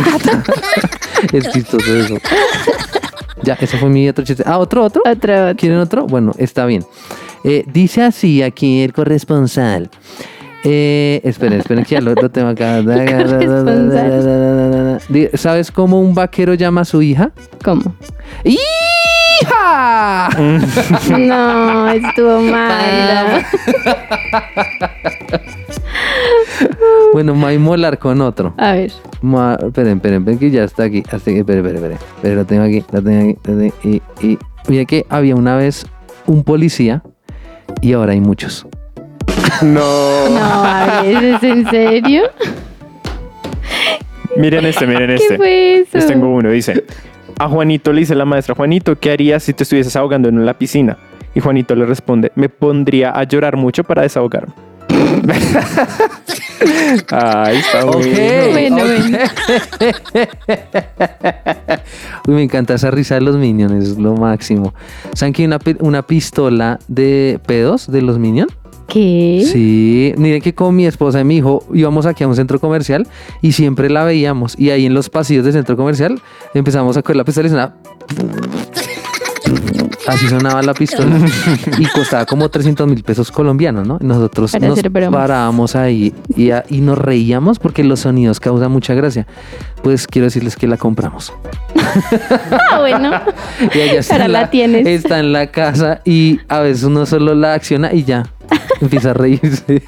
es 1.33 1.51
chistoso 1.51 1.95
eso. 1.95 2.17
Ya, 3.43 3.53
ese 3.61 3.77
fue 3.77 3.89
mi 3.89 4.09
otro 4.09 4.25
chiste. 4.25 4.43
Ah, 4.45 4.57
otro, 4.57 4.83
otro. 4.83 5.03
Otro, 5.05 5.43
otro. 5.43 5.55
¿Quieren 5.55 5.77
otro? 5.77 6.07
Bueno, 6.07 6.33
está 6.37 6.65
bien. 6.65 6.83
Eh, 7.43 7.63
dice 7.67 8.03
así 8.03 8.41
aquí 8.41 8.81
el 8.81 8.93
corresponsal. 8.93 9.89
Eh, 10.63 11.21
esperen, 11.23 11.59
esperen 11.59 11.85
que 11.85 11.95
ya 11.95 12.01
lo, 12.01 12.13
lo 12.13 12.29
tengo 12.29 12.49
acá. 12.49 12.83
¿Sabes 15.35 15.71
cómo 15.71 16.01
un 16.01 16.13
vaquero 16.13 16.55
llama 16.55 16.81
a 16.81 16.85
su 16.85 17.01
hija? 17.01 17.31
¿Cómo? 17.63 17.95
¡Hija! 18.43 20.29
No, 21.17 21.87
estuvo 21.89 22.41
mal. 22.51 23.45
Bueno, 27.13 27.33
me 27.35 27.41
voy 27.45 27.55
a 27.55 27.59
molar 27.59 27.97
con 27.99 28.19
otro. 28.21 28.53
A 28.57 28.73
ver. 28.73 28.91
Ma- 29.21 29.57
esperen, 29.65 29.97
esperen, 29.97 30.19
esperen, 30.19 30.39
que 30.39 30.51
ya 30.51 30.63
está 30.65 30.83
aquí. 30.83 31.01
Hasta 31.09 31.31
que, 31.31 31.39
esperen, 31.39 31.65
esperen, 31.65 31.75
esperen. 31.93 31.97
Esperen, 32.15 32.35
lo 32.37 32.45
tengo 32.45 32.63
aquí, 32.63 32.83
lo 32.91 33.01
tengo 33.01 33.19
aquí. 33.21 33.37
lo 33.45 33.57
tengo- 33.57 33.73
y, 33.83 34.01
y, 34.21 34.37
mira 34.67 34.85
que 34.85 35.05
había 35.09 35.35
una 35.35 35.55
vez 35.55 35.85
un 36.25 36.43
policía 36.43 37.01
y 37.81 37.93
ahora 37.93 38.11
hay 38.13 38.21
muchos. 38.21 38.65
No. 39.61 40.29
No, 40.29 40.39
a 40.39 41.01
ver, 41.03 41.23
¿es 41.23 41.43
en 41.43 41.67
serio? 41.69 42.23
Miren 44.35 44.65
este, 44.65 44.85
miren 44.85 45.07
¿Qué 45.07 45.15
este. 45.15 45.37
fue 45.37 45.75
eso? 45.81 45.97
Les 45.97 46.05
tengo 46.07 46.27
uno, 46.29 46.51
dice. 46.51 46.83
A 47.39 47.47
Juanito 47.47 47.91
le 47.93 48.01
dice 48.01 48.13
la 48.15 48.25
maestra, 48.25 48.53
Juanito, 48.55 48.95
¿qué 48.99 49.11
harías 49.11 49.43
si 49.43 49.53
te 49.53 49.63
estuvieses 49.63 49.95
ahogando 49.95 50.29
en 50.29 50.45
la 50.45 50.53
piscina? 50.55 50.97
Y 51.33 51.39
Juanito 51.39 51.75
le 51.75 51.85
responde, 51.85 52.31
me 52.35 52.49
pondría 52.49 53.11
a 53.11 53.23
llorar 53.23 53.57
mucho 53.57 53.83
para 53.83 54.01
desahogarme. 54.03 54.53
Ay, 57.09 57.57
está 57.57 57.85
bueno. 57.85 58.11
Bueno, 58.51 58.77
bueno. 58.77 59.17
Uy, 62.27 62.33
me 62.33 62.43
encanta 62.43 62.73
esa 62.75 62.91
risa 62.91 63.15
de 63.15 63.21
los 63.21 63.37
Minions, 63.37 63.71
es 63.73 63.97
lo 63.97 64.15
máximo. 64.15 64.73
¿Saben 65.13 65.33
que 65.33 65.43
hay 65.43 65.49
una 65.79 66.01
pistola 66.01 66.79
de 66.87 67.39
pedos 67.45 67.91
de 67.91 68.01
los 68.01 68.19
Minions? 68.19 68.51
¿Qué? 68.87 69.43
Sí, 69.45 70.13
miren 70.17 70.41
que 70.41 70.55
con 70.55 70.75
mi 70.75 70.85
esposa 70.85 71.19
y 71.19 71.25
mi 71.25 71.37
hijo 71.37 71.65
íbamos 71.73 72.05
aquí 72.05 72.23
a 72.23 72.27
un 72.27 72.35
centro 72.35 72.59
comercial 72.59 73.05
y 73.41 73.51
siempre 73.51 73.89
la 73.89 74.05
veíamos. 74.05 74.57
Y 74.57 74.69
ahí 74.69 74.85
en 74.85 74.93
los 74.93 75.09
pasillos 75.09 75.43
del 75.43 75.53
centro 75.53 75.75
comercial 75.75 76.21
empezamos 76.53 76.95
a 76.95 77.01
coger 77.01 77.17
la 77.17 77.25
pistola 77.25 77.47
y 77.47 77.49
sonaba. 77.49 77.75
Así 80.07 80.27
sonaba 80.27 80.61
la 80.63 80.73
pistola. 80.73 81.17
y 81.77 81.85
costaba 81.87 82.25
como 82.25 82.49
300 82.49 82.87
mil 82.87 83.03
pesos 83.03 83.31
colombianos, 83.31 83.85
¿no? 83.87 83.97
Nosotros 84.01 84.51
Para 84.53 84.67
nos 84.67 84.81
parábamos 85.11 85.75
ahí 85.75 86.13
y, 86.35 86.51
a- 86.51 86.63
y 86.69 86.81
nos 86.81 86.97
reíamos 86.97 87.59
porque 87.59 87.83
los 87.83 87.99
sonidos 88.01 88.39
causan 88.39 88.71
mucha 88.71 88.93
gracia. 88.93 89.27
Pues 89.83 90.07
quiero 90.07 90.25
decirles 90.25 90.55
que 90.55 90.67
la 90.67 90.77
compramos. 90.77 91.33
Ah, 92.71 92.79
bueno. 92.79 93.11
Y 93.73 93.79
ella 93.79 93.99
está, 93.99 94.13
Ahora 94.15 94.25
en 94.25 94.31
la 94.33 94.49
tienes. 94.49 94.85
está 94.87 95.19
en 95.19 95.33
la 95.33 95.47
casa 95.47 96.01
y 96.05 96.39
a 96.47 96.59
veces 96.59 96.83
uno 96.83 97.05
solo 97.05 97.33
la 97.35 97.53
acciona 97.53 97.91
y 97.93 98.03
ya 98.03 98.23
empieza 98.81 99.11
a 99.11 99.13
reírse. 99.13 99.83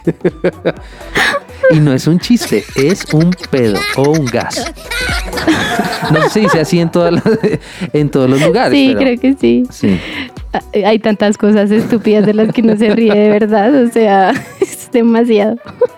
Y 1.71 1.79
no 1.79 1.93
es 1.93 2.07
un 2.07 2.19
chiste, 2.19 2.63
es 2.75 3.05
un 3.13 3.31
pedo 3.51 3.79
o 3.97 4.09
un 4.11 4.25
gas. 4.25 4.71
No 6.11 6.21
sé 6.23 6.29
si 6.29 6.39
dice 6.41 6.59
así 6.59 6.79
en, 6.79 6.89
todas 6.91 7.13
las- 7.13 7.23
en 7.93 8.09
todos 8.09 8.29
los 8.29 8.41
lugares. 8.41 8.73
Sí, 8.77 8.87
pero- 8.93 8.99
creo 8.99 9.19
que 9.19 9.33
sí. 9.39 9.63
Sí. 9.69 9.99
Hay 10.83 10.97
tantas 10.99 11.37
cosas 11.37 11.69
estúpidas 11.69 12.25
de 12.25 12.33
las 12.33 12.51
que 12.53 12.61
no 12.63 12.75
se 12.75 12.89
ríe 12.95 13.13
de 13.13 13.29
verdad. 13.29 13.83
O 13.83 13.87
sea, 13.91 14.31
es 14.59 14.89
demasiado. 14.91 15.57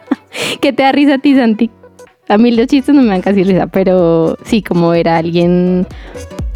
¿Qué 0.61 0.73
te 0.73 0.83
da 0.83 0.91
risa 0.91 1.15
a 1.15 1.17
ti, 1.19 1.35
Santi? 1.35 1.69
A 2.31 2.37
mí 2.37 2.51
los 2.51 2.67
chistes 2.67 2.95
no 2.95 3.01
me 3.01 3.09
dan 3.09 3.21
casi 3.21 3.43
risa, 3.43 3.67
pero 3.67 4.37
sí, 4.45 4.61
como 4.61 4.93
era 4.93 5.17
alguien 5.17 5.85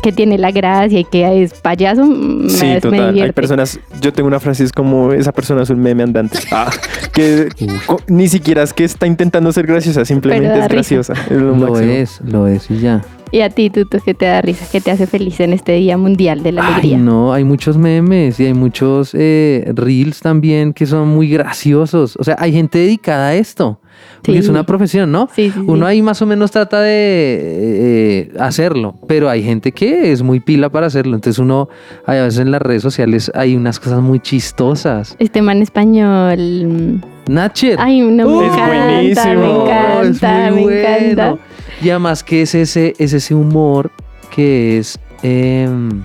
que 0.02 0.12
tiene 0.12 0.38
la 0.38 0.52
gracia 0.52 1.00
y 1.00 1.04
que 1.04 1.42
es 1.44 1.54
payaso, 1.56 2.06
me, 2.06 2.48
Sí, 2.50 2.66
me 2.66 2.80
total. 2.80 3.00
Hay 3.00 3.08
divierte. 3.08 3.34
personas, 3.34 3.80
yo 4.02 4.14
tengo 4.14 4.28
una 4.28 4.40
frase, 4.40 4.64
es 4.64 4.72
como, 4.72 5.12
esa 5.14 5.32
persona 5.32 5.64
es 5.64 5.70
un 5.72 5.80
meme 5.80 6.04
andante. 6.04 6.38
Ah, 6.52 6.70
que 7.12 7.50
co- 7.88 8.00
ni 8.08 8.28
siquiera 8.28 8.62
es 8.64 8.72
que 8.72 8.84
está 8.84 9.08
intentando 9.08 9.52
ser 9.52 9.66
graciosa, 9.66 10.06
simplemente 10.06 10.48
Pero 10.48 10.60
da 10.60 10.66
es 10.66 10.72
risa. 10.72 10.96
graciosa. 10.96 11.14
Es 11.34 11.42
lo, 11.42 11.56
Lo 11.56 11.80
es, 11.80 12.22
lo 12.22 12.48
es 12.48 12.70
y 12.70 12.80
ya. 12.80 13.04
Y 13.32 13.42
a 13.42 13.50
ti, 13.50 13.70
Tuto, 13.72 13.98
¿qué 14.06 14.14
te 14.14 14.28
da 14.28 14.42
risa? 14.42 14.66
¿Qué 14.72 14.80
te 14.80 14.92
hace 14.92 15.08
feliz 15.08 15.40
en 15.40 15.52
este 15.54 15.74
Día 15.74 15.98
Mundial 15.98 16.44
de 16.44 16.52
la 16.52 16.66
Ay, 16.68 16.74
Alegría? 16.74 16.98
no, 17.00 17.34
hay 17.34 17.44
muchos 17.44 17.76
memes 17.78 18.40
y 18.40 18.46
hay 18.46 18.54
muchos 18.54 19.10
eh, 19.14 19.72
reels 19.76 20.20
también 20.22 20.72
que 20.72 20.86
son 20.86 21.08
muy 21.10 21.30
graciosos. 21.30 22.16
O 22.18 22.24
sea, 22.24 22.36
hay 22.40 22.54
gente 22.54 22.78
dedicada 22.78 23.30
a 23.30 23.36
esto. 23.36 23.80
Porque 24.24 24.40
es 24.40 24.48
una 24.50 24.66
profesión, 24.66 25.12
¿no? 25.12 25.30
Sí, 25.36 25.52
sí, 25.52 25.60
Uno 25.68 25.86
ahí 25.86 26.02
más 26.02 26.22
o 26.22 26.26
menos 26.26 26.50
trata 26.52 26.82
de 26.82 27.38
eh, 27.40 28.32
hacerlo, 28.40 28.96
pero 29.08 29.30
hay 29.30 29.44
gente 29.44 29.72
que 29.72 30.12
es 30.12 30.24
muy 30.24 30.40
pila 30.40 30.70
para 30.70 30.88
hacerlo. 30.88 31.16
Entonces 31.16 31.38
uno, 31.40 31.70
hay 32.06 32.18
a 32.20 32.24
veces 32.24 32.40
en 32.40 32.50
las 32.52 32.62
redes 32.62 32.82
sociales 32.82 33.32
hay 33.36 33.56
unas 33.56 33.80
cosas 33.80 34.02
muy 34.02 34.20
chistosas. 34.20 35.16
Este 35.20 35.42
man 35.42 35.62
español. 35.62 37.02
Natchet. 37.28 37.78
Ay, 37.80 38.02
no, 38.02 38.28
me 38.28 38.36
Uh, 38.36 38.42
Es 38.42 38.54
encanta, 38.54 38.68
me 38.68 38.94
buenísimo. 38.96 39.64
encanta, 39.66 40.48
es 40.50 40.54
me 40.56 40.62
encanta. 40.62 41.38
Y 41.82 41.90
además 41.90 42.24
que 42.24 42.42
es 42.44 42.56
ese, 42.56 42.94
es 42.98 43.14
ese 43.14 43.36
humor 43.36 43.92
que 44.34 44.78
es, 44.80 45.00
em, 45.24 46.04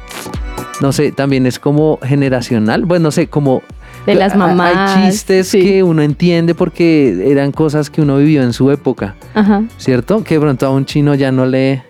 no 0.80 0.92
sé, 0.92 1.12
también 1.12 1.46
es 1.46 1.58
como 1.58 1.98
generacional. 2.02 2.84
Bueno, 2.84 3.04
no 3.04 3.10
sé, 3.10 3.26
como... 3.28 3.62
De 4.06 4.14
las 4.14 4.34
mamás. 4.34 4.96
Hay 4.96 5.10
chistes 5.10 5.48
sí. 5.48 5.60
que 5.62 5.82
uno 5.82 6.02
entiende 6.02 6.54
porque 6.54 7.30
eran 7.30 7.52
cosas 7.52 7.90
que 7.90 8.00
uno 8.00 8.16
vivió 8.16 8.42
en 8.42 8.52
su 8.52 8.70
época, 8.70 9.14
Ajá. 9.34 9.62
¿cierto? 9.76 10.24
Que 10.24 10.34
de 10.34 10.40
pronto 10.40 10.66
a 10.66 10.70
un 10.70 10.84
chino 10.86 11.14
ya 11.14 11.30
no 11.32 11.46
le, 11.46 11.82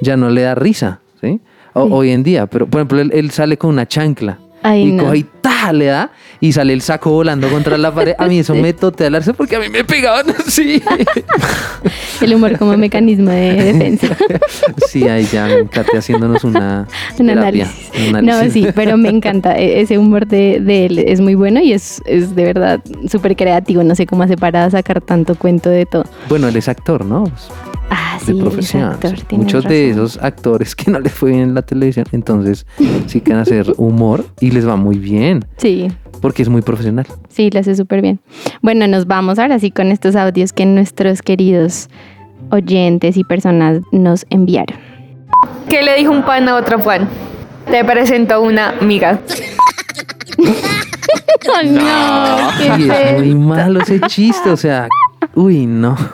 ya 0.00 0.16
no 0.16 0.28
le 0.30 0.42
da 0.42 0.54
risa, 0.54 1.00
¿sí? 1.20 1.40
O- 1.72 1.86
Sí. 1.86 1.92
Hoy 1.92 2.10
en 2.10 2.22
día, 2.22 2.46
pero 2.46 2.66
por 2.66 2.80
ejemplo, 2.80 3.00
él, 3.00 3.10
él 3.14 3.30
sale 3.30 3.56
con 3.58 3.70
una 3.70 3.86
chancla. 3.86 4.38
Ay, 4.62 4.82
y 4.88 4.92
no. 4.92 5.04
coge 5.04 5.18
y 5.18 5.22
¡ta! 5.42 5.72
le 5.72 5.86
da 5.86 6.10
y 6.40 6.52
sale 6.52 6.72
el 6.72 6.80
saco 6.80 7.10
volando 7.10 7.48
contra 7.48 7.76
la 7.78 7.92
pared. 7.94 8.14
A 8.18 8.26
mí 8.26 8.38
eso 8.38 8.54
me 8.54 8.72
totea 8.72 9.10
la 9.10 9.18
risa 9.18 9.32
porque 9.32 9.56
a 9.56 9.60
mí 9.60 9.68
me 9.68 9.84
pegaban 9.84 10.26
así. 10.46 10.82
El 12.20 12.34
humor 12.34 12.58
como 12.58 12.76
mecanismo 12.76 13.30
de 13.30 13.54
defensa. 13.72 14.16
sí, 14.88 15.04
ahí 15.08 15.24
ya 15.32 15.48
Kate 15.70 15.98
haciéndonos 15.98 16.44
una 16.44 16.86
Un 17.18 17.26
terapia, 17.26 17.64
análisis. 17.64 17.90
un 18.14 18.26
No, 18.26 18.50
sí, 18.50 18.66
pero 18.74 18.96
me 18.96 19.08
encanta. 19.08 19.56
E- 19.58 19.80
Ese 19.80 19.98
humor 19.98 20.26
de, 20.26 20.60
de 20.60 20.86
él 20.86 20.98
es 20.98 21.20
muy 21.20 21.34
bueno 21.34 21.60
y 21.60 21.72
es, 21.72 22.02
es 22.06 22.34
de 22.34 22.44
verdad 22.44 22.80
súper 23.08 23.36
creativo. 23.36 23.82
No 23.82 23.94
sé 23.94 24.06
cómo 24.06 24.22
hace 24.22 24.36
para 24.36 24.68
sacar 24.70 25.00
tanto 25.00 25.34
cuento 25.34 25.70
de 25.70 25.86
todo. 25.86 26.04
Bueno, 26.28 26.48
él 26.48 26.56
es 26.56 26.68
actor, 26.68 27.04
¿no? 27.04 27.24
Ah, 27.90 28.18
de 28.26 28.32
sí, 28.32 28.40
profesión. 28.40 28.82
actor, 28.84 29.16
sí. 29.16 29.24
tienes 29.28 29.44
Muchos 29.46 29.64
de 29.64 29.90
esos 29.90 30.18
actores 30.20 30.74
que 30.74 30.90
no 30.90 30.98
les 30.98 31.12
fue 31.12 31.30
bien 31.30 31.42
en 31.42 31.54
la 31.54 31.62
televisión, 31.62 32.04
entonces 32.10 32.66
sí 33.06 33.20
que 33.20 33.30
van 33.30 33.38
a 33.38 33.42
hacer 33.42 33.72
humor 33.76 34.24
y 34.40 34.50
les 34.50 34.66
va 34.66 34.74
muy 34.74 34.98
bien 34.98 35.44
Sí, 35.56 35.86
porque 36.20 36.42
es 36.42 36.48
muy 36.48 36.62
profesional. 36.62 37.06
sí, 37.28 37.50
lo 37.50 37.60
hace 37.60 37.74
súper 37.74 38.02
bien. 38.02 38.20
Bueno, 38.62 38.86
nos 38.86 39.06
vamos 39.06 39.38
ahora 39.38 39.58
sí 39.58 39.70
con 39.70 39.88
estos 39.88 40.16
audios 40.16 40.52
que 40.52 40.66
nuestros 40.66 41.22
queridos 41.22 41.88
oyentes 42.50 43.16
y 43.16 43.24
personas 43.24 43.80
nos 43.92 44.26
enviaron. 44.30 44.78
¿Qué 45.68 45.82
le 45.82 45.96
dijo 45.96 46.12
un 46.12 46.22
pan 46.24 46.48
a 46.48 46.56
otro 46.56 46.78
pan? 46.82 47.08
Te 47.70 47.84
presento 47.84 48.40
una 48.40 48.70
amiga. 48.80 49.18
¡Ay, 51.56 51.70
no! 51.70 52.50
qué 52.58 52.82
Y 52.82 52.90
es 52.90 53.12
muy 53.18 53.34
malo 53.34 53.80
ese 53.80 54.00
chiste, 54.02 54.50
o 54.50 54.56
sea, 54.56 54.88
uy, 55.34 55.66
no. 55.66 55.96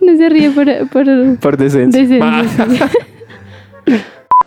No 0.00 0.16
se 0.16 0.28
ríe 0.28 0.50
por... 0.50 0.66
por 0.88 1.36
Por 1.38 1.56
decencia. 1.56 2.02
decencia, 2.02 2.66
sí. 3.86 3.94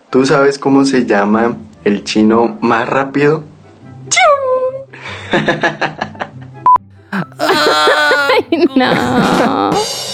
¿Tú 0.09 0.25
sabes 0.25 0.59
cómo 0.59 0.85
se 0.85 1.05
llama 1.05 1.55
el 1.85 2.03
chino 2.03 2.57
más 2.61 2.87
rápido? 2.89 3.43
Ay, 7.37 8.65
no. 8.75 9.71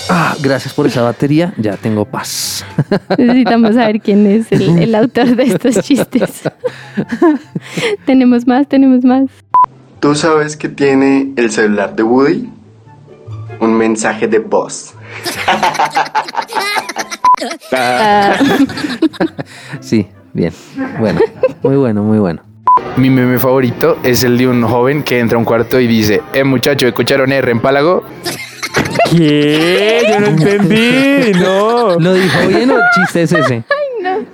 Ah, 0.09 0.35
gracias 0.41 0.73
por 0.73 0.85
esa 0.87 1.01
batería, 1.01 1.53
ya 1.57 1.77
tengo 1.77 2.05
paz. 2.05 2.65
Necesitamos 3.17 3.75
saber 3.75 3.99
quién 4.01 4.27
es 4.27 4.51
el, 4.51 4.77
el 4.77 4.93
autor 4.95 5.35
de 5.35 5.43
estos 5.43 5.79
chistes. 5.81 6.41
tenemos 8.05 8.45
más, 8.45 8.67
tenemos 8.67 9.03
más. 9.03 9.29
¿Tú 9.99 10.15
sabes 10.15 10.57
que 10.57 10.67
tiene 10.69 11.31
el 11.37 11.51
celular 11.51 11.95
de 11.95 12.03
Woody? 12.03 12.49
Un 13.59 13.73
mensaje 13.75 14.27
de 14.27 14.39
voz. 14.39 14.93
Ah, 17.71 18.35
Sí, 19.79 20.07
bien. 20.33 20.53
Bueno, 20.99 21.19
muy 21.63 21.75
bueno, 21.75 22.03
muy 22.03 22.19
bueno. 22.19 22.41
Mi 22.97 23.09
meme 23.09 23.39
favorito 23.39 23.97
es 24.03 24.23
el 24.23 24.37
de 24.37 24.47
un 24.47 24.63
joven 24.63 25.03
que 25.03 25.19
entra 25.19 25.37
a 25.37 25.39
un 25.39 25.45
cuarto 25.45 25.79
y 25.79 25.87
dice, 25.87 26.21
eh 26.33 26.43
muchacho, 26.43 26.87
¿escucharon 26.87 27.31
R 27.31 27.51
en 27.51 27.59
Pálago? 27.59 28.03
¿Qué? 29.11 30.01
Yo 30.09 30.19
no 30.19 30.27
entendí. 30.27 31.33
No. 31.39 31.99
¿Lo 31.99 32.13
dijo 32.13 32.47
bien 32.47 32.71
o 32.71 32.75
el 32.75 32.83
chiste 32.95 33.23
es 33.23 33.31
ese? 33.31 33.63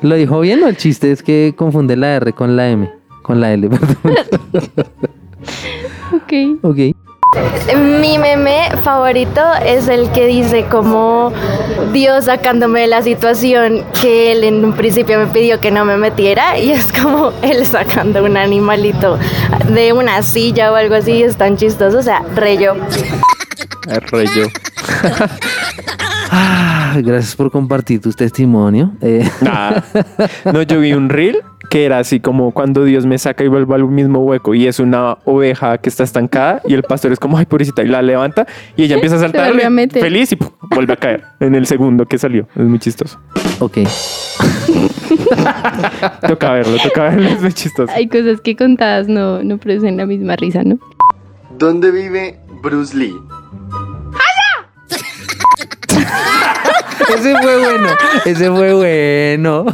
¿Lo 0.02 0.16
dijo 0.16 0.40
bien 0.40 0.64
o 0.64 0.68
el 0.68 0.78
chiste 0.78 1.12
es 1.12 1.24
que 1.24 1.54
confunde 1.56 1.96
la 1.96 2.16
R 2.16 2.34
con 2.34 2.56
la 2.56 2.70
M? 2.70 2.90
Con 3.22 3.42
la 3.42 3.54
L, 3.54 3.70
perdón. 3.70 3.98
ok. 6.14 6.64
ok. 6.64 7.07
Mi 7.76 8.18
meme 8.18 8.70
favorito 8.84 9.42
es 9.66 9.88
el 9.88 10.12
que 10.12 10.26
dice 10.26 10.66
como 10.66 11.32
Dios 11.94 12.26
sacándome 12.26 12.82
de 12.82 12.88
la 12.88 13.02
situación 13.02 13.84
que 14.02 14.32
él 14.32 14.44
en 14.44 14.64
un 14.64 14.74
principio 14.74 15.20
me 15.20 15.28
pidió 15.28 15.60
que 15.60 15.72
no 15.72 15.86
me 15.86 15.98
metiera 15.98 16.58
y 16.58 16.72
es 16.72 16.92
como 16.92 17.34
él 17.42 17.66
sacando 17.66 18.24
un 18.24 18.38
animalito 18.38 19.18
de 19.70 19.94
una 19.94 20.24
silla 20.24 20.72
o 20.72 20.76
algo 20.76 20.96
así, 20.96 21.24
es 21.24 21.38
tan 21.38 21.58
chistoso, 21.58 22.00
o 22.00 22.04
sea, 22.04 22.24
reyo. 22.36 22.76
Rollo. 24.12 24.50
Ah, 26.30 27.00
gracias 27.04 27.36
por 27.36 27.52
compartir 27.52 28.02
tu 28.02 28.12
testimonio. 28.12 28.94
Eh. 29.02 29.28
No, 30.52 30.62
yo 30.62 30.80
vi 30.80 30.94
un 30.94 31.10
reel 31.10 31.42
que 31.70 31.86
era 31.86 32.00
así 32.00 32.20
como 32.20 32.52
cuando 32.52 32.86
Dios 32.86 33.06
me 33.06 33.18
saca 33.18 33.44
y 33.44 33.48
vuelvo 33.48 33.76
al 33.76 33.88
mismo 33.88 34.20
hueco 34.20 34.54
y 34.54 34.68
es 34.68 34.80
una 34.80 35.18
oveja 35.26 35.78
que 35.80 35.90
está 35.90 36.04
estancada 36.04 36.62
y 36.66 36.74
el 36.74 36.84
pastor 36.84 37.12
es 37.12 37.20
como, 37.20 37.38
ay, 37.38 37.46
pobrecita, 37.46 37.84
y 37.84 37.88
la 37.88 38.02
levanta 38.02 38.46
y 38.76 38.84
ella 38.84 38.96
empieza 38.96 39.18
a 39.18 39.20
saltar 39.28 39.54
feliz 39.92 40.32
y 40.32 40.36
¡pum! 40.36 40.50
vuelve 40.70 40.94
a 40.94 40.98
caer 40.98 41.24
en 41.40 41.56
el 41.56 41.66
segundo 41.66 42.06
que 42.06 42.18
salió. 42.18 42.48
Es 42.56 42.64
muy 42.64 42.80
chistoso. 42.80 43.20
ok. 43.60 43.78
Toca 46.28 46.52
verlo, 46.52 46.78
toca 46.84 47.04
verlo, 47.04 47.30
es 47.30 47.42
muy 47.42 47.54
chistoso. 47.54 47.92
Hay 47.94 48.08
cosas 48.08 48.42
que 48.42 48.56
contadas 48.56 49.08
no, 49.08 49.44
no 49.44 49.58
producen 49.58 49.98
la 49.98 50.06
misma 50.06 50.36
risa, 50.36 50.64
¿no? 50.64 50.78
¿Dónde 51.58 51.92
vive 51.92 52.40
Bruce 52.62 52.96
Lee? 52.96 53.16
Ese 57.16 57.36
fue 57.42 57.58
bueno. 57.60 57.90
Ese 58.26 58.52
fue 58.52 58.74
bueno. 58.74 59.66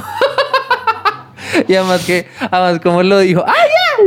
Y 1.68 1.75
además 1.75 2.04
que, 2.06 2.25
además 2.40 2.80
como 2.82 3.04
lo 3.04 3.20
dijo, 3.20 3.44
¡ay! 3.46 3.54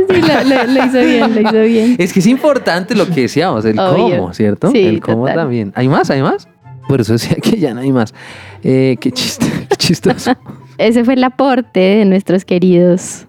Sí, 0.09 0.21
lo, 0.21 0.43
lo- 0.43 0.63
lo 0.65 0.85
hizo 0.85 0.99
bien, 0.99 1.35
lo 1.35 1.41
hizo 1.41 1.61
bien. 1.61 1.95
Es 1.97 2.11
que 2.13 2.19
es 2.19 2.27
importante 2.27 2.93
lo 2.93 3.07
que 3.07 3.21
decíamos, 3.21 3.63
el 3.65 3.79
Obvio. 3.79 4.17
cómo, 4.17 4.33
¿cierto? 4.33 4.69
Sí, 4.71 4.85
el 4.85 4.99
cómo 5.01 5.21
total. 5.23 5.35
también. 5.35 5.71
¿Hay 5.75 5.87
más? 5.87 6.09
¿Hay 6.09 6.21
más? 6.21 6.47
Por 6.89 7.01
eso 7.01 7.13
decía 7.13 7.35
que 7.41 7.57
ya 7.57 7.73
no 7.73 7.81
hay 7.81 7.91
más. 7.91 8.13
Eh, 8.63 8.97
qué 8.99 9.11
chiste, 9.11 9.45
qué 9.69 9.75
chistoso. 9.77 10.33
Ese 10.77 11.03
fue 11.05 11.13
el 11.15 11.23
aporte 11.23 11.79
de 11.79 12.05
nuestros 12.05 12.43
queridos 12.45 13.25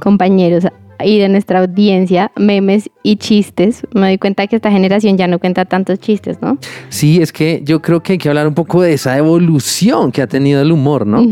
compañeros 0.00 0.64
y 1.04 1.18
de 1.18 1.28
nuestra 1.28 1.60
audiencia, 1.60 2.30
memes 2.36 2.90
y 3.02 3.16
chistes. 3.16 3.82
Me 3.94 4.02
doy 4.02 4.18
cuenta 4.18 4.46
que 4.46 4.56
esta 4.56 4.70
generación 4.70 5.16
ya 5.16 5.26
no 5.26 5.38
cuenta 5.38 5.64
tantos 5.64 5.98
chistes, 5.98 6.38
¿no? 6.42 6.58
Sí, 6.88 7.20
es 7.20 7.32
que 7.32 7.62
yo 7.64 7.80
creo 7.82 8.02
que 8.02 8.12
hay 8.12 8.18
que 8.18 8.28
hablar 8.28 8.46
un 8.48 8.54
poco 8.54 8.82
de 8.82 8.92
esa 8.92 9.16
evolución 9.16 10.12
que 10.12 10.22
ha 10.22 10.26
tenido 10.26 10.60
el 10.62 10.72
humor, 10.72 11.06
¿no? 11.06 11.22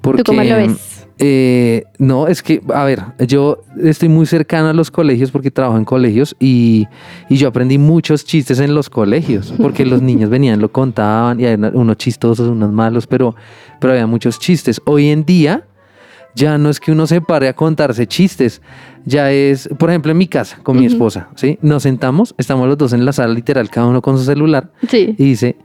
Porque, 0.00 0.22
cómo 0.22 0.42
lo 0.42 0.56
ves? 0.56 1.06
eh, 1.18 1.84
no, 1.98 2.26
es 2.26 2.42
que, 2.42 2.62
a 2.72 2.84
ver, 2.84 3.00
yo 3.28 3.58
estoy 3.82 4.08
muy 4.08 4.24
cercano 4.24 4.68
a 4.68 4.72
los 4.72 4.90
colegios 4.90 5.30
porque 5.30 5.50
trabajo 5.50 5.76
en 5.76 5.84
colegios 5.84 6.34
y, 6.40 6.86
y 7.28 7.36
yo 7.36 7.48
aprendí 7.48 7.76
muchos 7.76 8.24
chistes 8.24 8.58
en 8.60 8.74
los 8.74 8.88
colegios, 8.88 9.52
porque 9.60 9.84
los 9.84 10.00
niños 10.00 10.30
venían, 10.36 10.58
lo 10.60 10.72
contaban 10.72 11.38
y 11.38 11.44
hay 11.44 11.54
una- 11.56 11.68
unos 11.74 11.98
chistosos, 11.98 12.48
unos 12.48 12.72
malos, 12.72 13.06
pero, 13.06 13.34
pero 13.78 13.92
había 13.92 14.06
muchos 14.06 14.38
chistes. 14.38 14.80
Hoy 14.86 15.08
en 15.10 15.26
día 15.26 15.64
ya 16.34 16.58
no 16.58 16.70
es 16.70 16.80
que 16.80 16.92
uno 16.92 17.06
se 17.06 17.20
pare 17.20 17.48
a 17.48 17.54
contarse 17.54 18.06
chistes, 18.06 18.62
ya 19.04 19.30
es, 19.32 19.68
por 19.78 19.90
ejemplo, 19.90 20.12
en 20.12 20.18
mi 20.18 20.26
casa 20.28 20.58
con 20.62 20.78
mi 20.78 20.86
esposa, 20.86 21.28
¿sí? 21.34 21.58
Nos 21.62 21.82
sentamos, 21.82 22.34
estamos 22.38 22.68
los 22.68 22.78
dos 22.78 22.92
en 22.92 23.04
la 23.04 23.12
sala 23.12 23.32
literal, 23.34 23.68
cada 23.70 23.86
uno 23.86 24.00
con 24.02 24.16
su 24.18 24.24
celular 24.24 24.70
Sí. 24.88 25.14
y 25.18 25.24
dice, 25.24 25.56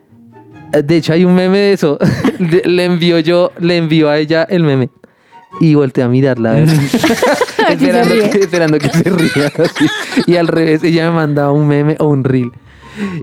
eh, 0.74 0.82
de 0.84 0.98
hecho 0.98 1.14
hay 1.14 1.26
un 1.26 1.36
meme 1.36 1.58
de 1.58 1.74
eso, 1.74 1.98
Le- 2.40 2.86
envío 2.86 3.20
yo, 3.20 3.52
le 3.60 3.78
envío 3.78 4.10
a 4.10 4.18
ella 4.18 4.44
el 4.50 4.64
meme 4.64 4.90
y 5.62 5.74
volteé 5.76 6.04
a 6.04 6.08
mirarla 6.10 6.52
a 6.52 6.54
ver. 6.56 6.68
esperando, 7.70 8.16
que, 8.32 8.38
esperando 8.40 8.78
que 8.80 8.90
se 8.90 9.10
ría 9.10 9.52
así. 9.58 9.86
Y 10.28 10.36
al 10.36 10.48
revés, 10.48 10.84
ella 10.84 11.10
me 11.10 11.16
mandaba 11.16 11.52
un 11.52 11.68
meme 11.68 11.96
o 12.00 12.08
un 12.08 12.24
reel. 12.24 12.52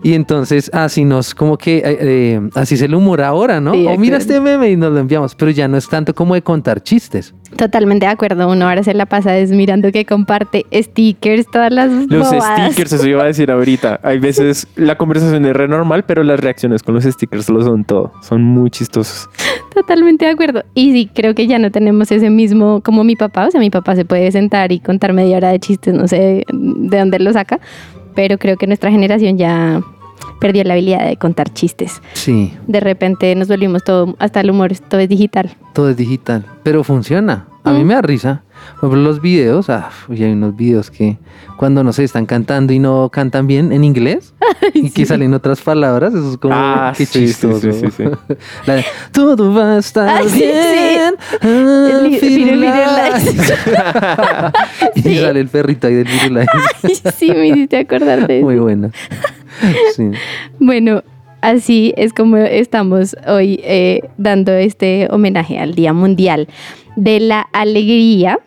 Y 0.03 0.15
entonces 0.15 0.71
así 0.73 1.05
nos, 1.05 1.35
como 1.35 1.57
que, 1.59 1.79
eh, 1.79 1.83
eh, 2.01 2.41
así 2.55 2.75
es 2.75 2.83
el 2.83 2.95
humor 2.95 3.23
ahora, 3.23 3.61
¿no? 3.61 3.73
Sí, 3.73 3.87
o 3.87 3.97
mira 3.99 4.17
este 4.17 4.41
meme 4.41 4.71
y 4.71 4.77
nos 4.77 4.93
lo 4.93 4.99
enviamos, 4.99 5.35
pero 5.35 5.51
ya 5.51 5.69
no 5.69 5.77
es 5.77 5.89
tanto 5.89 6.15
como 6.15 6.35
de 6.35 6.43
contar 6.43 6.83
chistes. 6.83 7.35
Totalmente 7.57 8.07
de 8.07 8.13
acuerdo. 8.13 8.49
Uno 8.49 8.69
ahora 8.69 8.83
se 8.83 8.95
la 8.95 9.07
pasa 9.07 9.37
es 9.37 9.51
mirando 9.51 9.93
que 9.93 10.05
comparte 10.07 10.65
stickers, 10.73 11.47
todas 11.51 11.73
las 11.73 11.91
Los 11.91 12.31
bobadas. 12.31 12.73
stickers, 12.73 12.93
eso 12.95 13.07
iba 13.07 13.23
a 13.23 13.27
decir 13.27 13.51
ahorita. 13.51 14.01
Hay 14.03 14.19
veces 14.19 14.67
la 14.77 14.97
conversación 14.97 15.45
es 15.45 15.53
re 15.55 15.69
normal, 15.69 16.05
pero 16.05 16.23
las 16.23 16.41
reacciones 16.41 16.83
con 16.83 16.95
los 16.95 17.05
stickers 17.05 17.49
lo 17.51 17.63
son 17.63 17.85
todo. 17.85 18.13
Son 18.23 18.43
muy 18.43 18.71
chistosos. 18.71 19.29
Totalmente 19.75 20.25
de 20.25 20.31
acuerdo. 20.31 20.65
Y 20.75 20.93
sí, 20.93 21.11
creo 21.15 21.35
que 21.35 21.47
ya 21.47 21.59
no 21.59 21.71
tenemos 21.71 22.11
ese 22.11 22.31
mismo 22.31 22.81
como 22.83 23.05
mi 23.05 23.17
papá. 23.17 23.47
O 23.47 23.51
sea, 23.51 23.61
mi 23.61 23.71
papá 23.71 23.97
se 23.97 24.05
puede 24.05 24.31
sentar 24.33 24.73
y 24.73 24.81
contar 24.81 25.13
media 25.13 25.37
hora 25.37 25.51
de 25.51 25.61
chistes, 25.61 25.95
no 25.95 26.09
sé 26.09 26.45
de 26.53 26.99
dónde 26.99 27.19
lo 27.19 27.33
saca, 27.33 27.61
pero 28.15 28.39
creo 28.39 28.57
que 28.57 28.67
nuestra 28.67 28.91
generación 28.91 29.39
ya 29.39 29.81
perdió 30.41 30.65
la 30.65 30.75
habilidad 30.75 31.07
de 31.07 31.17
contar 31.17 31.53
chistes. 31.53 32.01
Sí, 32.15 32.53
De 32.67 32.81
repente 32.81 33.35
nos 33.35 33.49
volvimos 33.49 33.85
todo, 33.85 34.15
hasta 34.19 34.41
el 34.41 34.51
humor, 34.51 34.73
todo 34.89 35.01
es 35.01 35.09
digital. 35.09 35.51
todo 35.73 35.91
es 35.91 35.97
digital, 35.97 36.45
pero 36.63 36.83
funciona. 36.85 37.47
A 37.65 37.73
mí 37.73 37.85
me 37.85 37.95
da 37.95 38.03
risa. 38.03 38.43
Por 38.81 38.89
ejemplo, 38.91 39.03
los 39.11 39.21
videos, 39.21 39.69
ah, 39.71 39.91
y 40.09 40.23
hay 40.23 40.33
unos 40.33 40.57
videos 40.57 40.91
que 40.91 41.17
cuando 41.57 41.83
no 41.85 41.93
se 41.93 42.05
están 42.05 42.27
cantando 42.27 42.73
y 42.73 42.79
no 42.79 43.09
cantan 43.11 43.47
bien 43.47 43.73
en 43.73 43.83
inglés 43.85 44.35
y 44.75 44.91
que 44.91 45.05
salen 45.07 45.33
otras 45.35 45.61
palabras, 45.61 46.15
eso 46.15 46.33
es 46.33 46.37
como 46.39 46.55
Ah, 46.57 46.93
qué 46.97 47.07
sí, 47.07 47.13
sí, 47.21 47.27
chistoso. 47.27 47.61
sí, 47.73 47.73
sí, 47.73 47.87
sí. 47.97 48.05
La 48.67 48.75
de, 48.77 48.85
Todo 49.13 49.53
va 49.55 49.75
a 49.75 49.79
estar 49.79 50.09
Ah, 50.09 50.23
sí, 50.25 50.31
sí. 50.31 50.39
bien. 50.39 51.15
El 51.43 51.67
ah, 51.69 52.01
li- 52.09 52.19
Firulais". 52.19 53.23
Firulais. 53.23 54.93
y 54.97 55.03
Sí. 55.03 55.19
sale 55.19 55.41
el 55.41 55.49
perrito 55.49 55.87
ahí 55.87 55.95
del 55.95 56.09
Firulais. 56.09 56.49
Ay, 56.83 56.95
sí, 57.17 57.31
me 57.31 57.49
hiciste 57.49 57.79
acordar 57.79 58.27
de 58.27 58.39
eso. 58.39 58.45
Muy 58.47 58.57
buena. 58.59 58.91
Sí. 59.97 60.11
Bueno, 60.59 61.03
así 61.41 61.93
es 61.97 62.13
como 62.13 62.37
estamos 62.37 63.17
hoy 63.27 63.61
eh, 63.65 64.01
dando 64.19 64.53
este 64.53 65.09
homenaje 65.11 65.59
al 65.59 65.75
Día 65.75 65.93
Mundial 65.93 66.49
de 66.97 67.21
la 67.21 67.41
Alegría. 67.53 68.39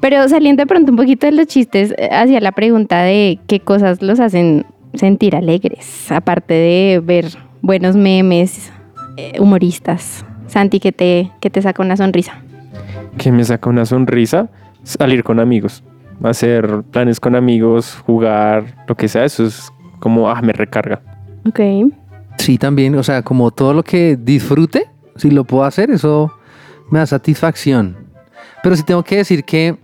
Pero 0.00 0.28
saliendo 0.28 0.62
de 0.62 0.66
pronto 0.66 0.92
un 0.92 0.96
poquito 0.96 1.26
de 1.26 1.32
los 1.32 1.46
chistes, 1.46 1.94
eh, 1.96 2.08
hacia 2.12 2.40
la 2.40 2.52
pregunta 2.52 3.02
de 3.02 3.38
qué 3.46 3.60
cosas 3.60 4.02
los 4.02 4.20
hacen 4.20 4.66
sentir 4.94 5.36
alegres, 5.36 6.10
aparte 6.10 6.54
de 6.54 7.00
ver 7.04 7.26
buenos 7.62 7.96
memes, 7.96 8.70
eh, 9.16 9.32
humoristas. 9.40 10.24
Santi, 10.46 10.80
¿qué 10.80 10.92
te, 10.92 11.32
qué 11.40 11.50
te 11.50 11.60
saca 11.62 11.82
una 11.82 11.96
sonrisa? 11.96 12.40
Que 13.18 13.32
me 13.32 13.44
saca 13.44 13.68
una 13.68 13.84
sonrisa, 13.84 14.48
salir 14.82 15.24
con 15.24 15.40
amigos, 15.40 15.82
hacer 16.22 16.82
planes 16.90 17.18
con 17.18 17.34
amigos, 17.34 17.98
jugar, 18.06 18.84
lo 18.86 18.94
que 18.94 19.08
sea, 19.08 19.24
eso 19.24 19.44
es 19.44 19.72
como, 19.98 20.28
ah, 20.28 20.40
me 20.42 20.52
recarga. 20.52 21.00
Ok. 21.46 21.60
Sí, 22.38 22.58
también, 22.58 22.94
o 22.94 23.02
sea, 23.02 23.22
como 23.22 23.50
todo 23.50 23.72
lo 23.72 23.82
que 23.82 24.16
disfrute, 24.16 24.86
si 25.16 25.30
lo 25.30 25.44
puedo 25.44 25.64
hacer, 25.64 25.90
eso 25.90 26.32
me 26.90 26.98
da 26.98 27.06
satisfacción. 27.06 27.96
Pero 28.62 28.76
sí 28.76 28.82
tengo 28.82 29.02
que 29.02 29.16
decir 29.16 29.44
que 29.44 29.76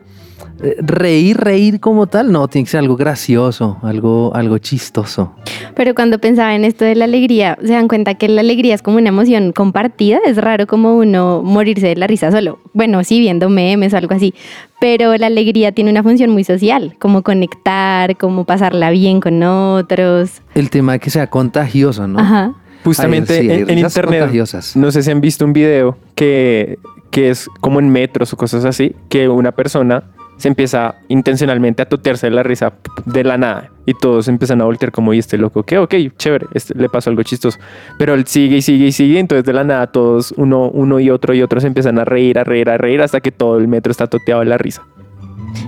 eh, 0.62 0.76
reír, 0.80 1.37
reír 1.38 1.80
como 1.80 2.06
tal, 2.06 2.30
no, 2.30 2.47
tiene 2.49 2.64
que 2.64 2.71
ser 2.71 2.80
algo 2.80 2.97
gracioso, 2.97 3.78
algo, 3.82 4.32
algo 4.35 4.59
chistoso. 4.59 5.32
Pero 5.75 5.94
cuando 5.94 6.18
pensaba 6.18 6.54
en 6.54 6.64
esto 6.64 6.85
de 6.85 6.94
la 6.94 7.04
alegría, 7.04 7.59
se 7.62 7.73
dan 7.73 7.88
cuenta 7.88 8.14
que 8.14 8.28
la 8.28 8.42
alegría 8.42 8.75
es 8.75 8.82
como 8.82 8.99
una 8.99 9.09
emoción 9.09 9.52
compartida. 9.52 10.18
Es 10.26 10.37
raro 10.37 10.66
como 10.66 10.97
uno 10.97 11.42
morirse 11.42 11.88
de 11.88 11.97
la 11.97 12.06
risa 12.06 12.30
solo. 12.30 12.59
Bueno, 12.75 13.02
sí, 13.04 13.18
viendo 13.18 13.49
memes 13.49 13.94
o 13.94 13.97
algo 13.97 14.14
así. 14.14 14.35
Pero 14.80 15.16
la 15.16 15.26
alegría 15.26 15.73
tiene 15.73 15.90
una 15.90 16.02
función 16.02 16.30
muy 16.30 16.44
social, 16.44 16.94
como 16.99 17.23
conectar, 17.23 18.16
como 18.16 18.44
pasarla 18.44 18.90
bien 18.90 19.21
con 19.21 19.42
otros. 19.42 20.42
El 20.54 20.71
tema 20.71 20.92
de 20.92 21.00
que 21.00 21.11
sea 21.11 21.28
contagioso, 21.28 22.06
¿no? 22.06 22.18
Ajá. 22.18 22.54
Justamente 22.85 23.40
sí, 23.40 23.49
en, 23.49 23.78
internet, 23.78 24.21
contagiosas. 24.21 24.75
no 24.76 24.90
sé 24.90 25.04
si 25.04 25.11
han 25.12 25.21
visto 25.21 25.44
un 25.44 25.52
video 25.52 25.97
que, 26.16 26.78
que 27.12 27.31
es 27.31 27.49
como 27.61 27.78
en 27.78 27.90
metros 27.90 28.33
o 28.33 28.37
cosas 28.37 28.64
así, 28.64 28.97
que 29.09 29.28
una 29.28 29.52
persona 29.52 30.02
se 30.38 30.49
empieza 30.49 30.97
intencionalmente 31.09 31.83
a 31.83 31.88
totearse 31.88 32.26
de 32.26 32.35
la 32.35 32.42
risa 32.42 32.73
de 33.04 33.23
la 33.23 33.38
nada 33.38 33.71
y 33.87 33.95
todos 33.95 34.26
empiezan 34.26 34.61
a 34.61 34.64
voltear 34.64 34.90
como, 34.90 35.14
y 35.14 35.19
este 35.19 35.38
loco, 35.38 35.62
que 35.62 35.78
ok, 35.78 35.95
chévere, 36.16 36.47
este, 36.54 36.75
le 36.75 36.88
pasó 36.88 37.11
algo 37.11 37.23
chistoso. 37.23 37.59
Pero 37.99 38.14
él 38.14 38.26
sigue 38.26 38.57
y 38.57 38.62
sigue 38.62 38.87
y 38.87 38.92
sigue, 38.92 39.21
entonces 39.21 39.45
de 39.45 39.52
la 39.52 39.62
nada 39.62 39.87
todos, 39.88 40.33
uno, 40.37 40.69
uno 40.71 40.99
y 40.99 41.11
otro 41.11 41.35
y 41.35 41.42
otro 41.42 41.61
se 41.61 41.66
empiezan 41.69 41.99
a 41.99 42.04
reír, 42.04 42.38
a 42.38 42.45
reír, 42.45 42.71
a 42.71 42.78
reír 42.78 43.02
hasta 43.02 43.21
que 43.21 43.31
todo 43.31 43.59
el 43.59 43.69
metro 43.69 43.90
está 43.90 44.07
toteado 44.09 44.40
de 44.40 44.47
la 44.47 44.59
risa. 44.59 44.83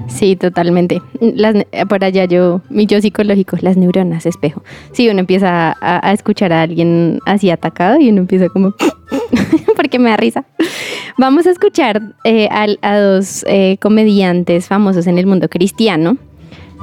Sí, 0.08 0.34
totalmente. 0.36 1.02
Las 1.20 1.66
por 1.88 2.04
allá 2.04 2.24
yo, 2.24 2.62
mi 2.70 2.86
yo 2.86 3.00
psicológico, 3.00 3.58
las 3.60 3.76
neuronas, 3.76 4.24
espejo. 4.26 4.62
Sí, 4.92 5.08
uno 5.08 5.20
empieza 5.20 5.76
a, 5.80 6.08
a 6.08 6.12
escuchar 6.12 6.52
a 6.52 6.62
alguien 6.62 7.18
así 7.26 7.50
atacado 7.50 8.00
y 8.00 8.08
uno 8.08 8.20
empieza 8.20 8.48
como, 8.48 8.74
porque 9.76 9.98
me 9.98 10.10
da 10.10 10.16
risa. 10.16 10.44
Vamos 11.18 11.46
a 11.46 11.50
escuchar 11.50 12.14
eh, 12.24 12.48
a, 12.50 12.98
dos 12.98 13.44
eh, 13.48 13.76
comediantes 13.80 14.66
famosos 14.68 15.06
en 15.06 15.18
el 15.18 15.26
mundo 15.26 15.48
cristiano. 15.48 16.16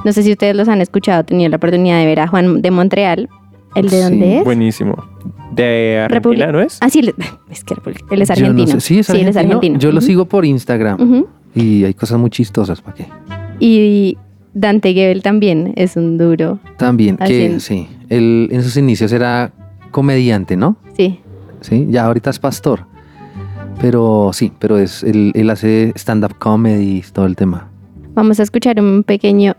No 0.04 0.12
sé 0.12 0.22
si 0.22 0.32
ustedes 0.32 0.56
los 0.56 0.68
han 0.68 0.80
escuchado, 0.80 1.20
he 1.20 1.24
tenido 1.24 1.48
la 1.50 1.56
oportunidad 1.56 1.98
de 1.98 2.06
ver 2.06 2.20
a 2.20 2.26
Juan 2.28 2.62
de 2.62 2.70
Montreal. 2.70 3.28
¿El 3.74 3.88
de 3.88 3.96
Sí, 3.96 4.02
dónde 4.02 4.38
es? 4.38 4.44
Buenísimo. 4.44 4.94
De 5.52 6.00
Argentina, 6.04 6.08
República- 6.08 6.52
¿no 6.52 6.60
es? 6.60 6.78
Ah, 6.80 6.90
sí, 6.90 7.00
es 7.50 7.64
que 7.64 7.74
República- 7.74 8.04
él 8.10 8.22
es 8.22 8.28
no 8.28 8.32
argentino. 8.34 8.66
sé. 8.68 8.80
Sí, 8.80 8.98
es 8.98 9.08
argentino. 9.10 9.28
él 9.30 9.30
es 9.30 9.36
argentino. 9.36 9.78
Yo 9.78 9.92
lo 9.92 10.00
sigo 10.00 10.24
por 10.26 10.44
Instagram 10.44 11.24
y 11.54 11.84
hay 11.84 11.94
cosas 11.94 12.18
muy 12.18 12.30
chistosas, 12.30 12.80
¿para 12.82 12.96
qué? 12.96 13.06
Y 13.60 14.18
Dante 14.54 14.92
Gebel 14.92 15.22
también 15.22 15.72
es 15.76 15.96
un 15.96 16.18
duro. 16.18 16.58
También, 16.78 17.16
que 17.16 17.60
sí, 17.60 17.86
él 18.10 18.48
en 18.50 18.62
sus 18.62 18.76
inicios 18.76 19.12
era 19.12 19.52
comediante, 19.90 20.56
¿no? 20.56 20.76
Sí. 20.96 21.20
Sí, 21.62 21.86
ya 21.90 22.04
ahorita 22.04 22.30
es 22.30 22.38
pastor. 22.38 22.86
Pero 23.80 24.30
sí, 24.32 24.52
pero 24.58 24.78
es 24.78 25.02
él, 25.02 25.32
él 25.34 25.50
hace 25.50 25.92
stand-up 25.96 26.36
comedy, 26.38 27.02
todo 27.12 27.26
el 27.26 27.34
tema. 27.36 27.68
Vamos 28.14 28.38
a 28.38 28.42
escuchar 28.42 28.78
un 28.78 29.02
pequeño 29.02 29.54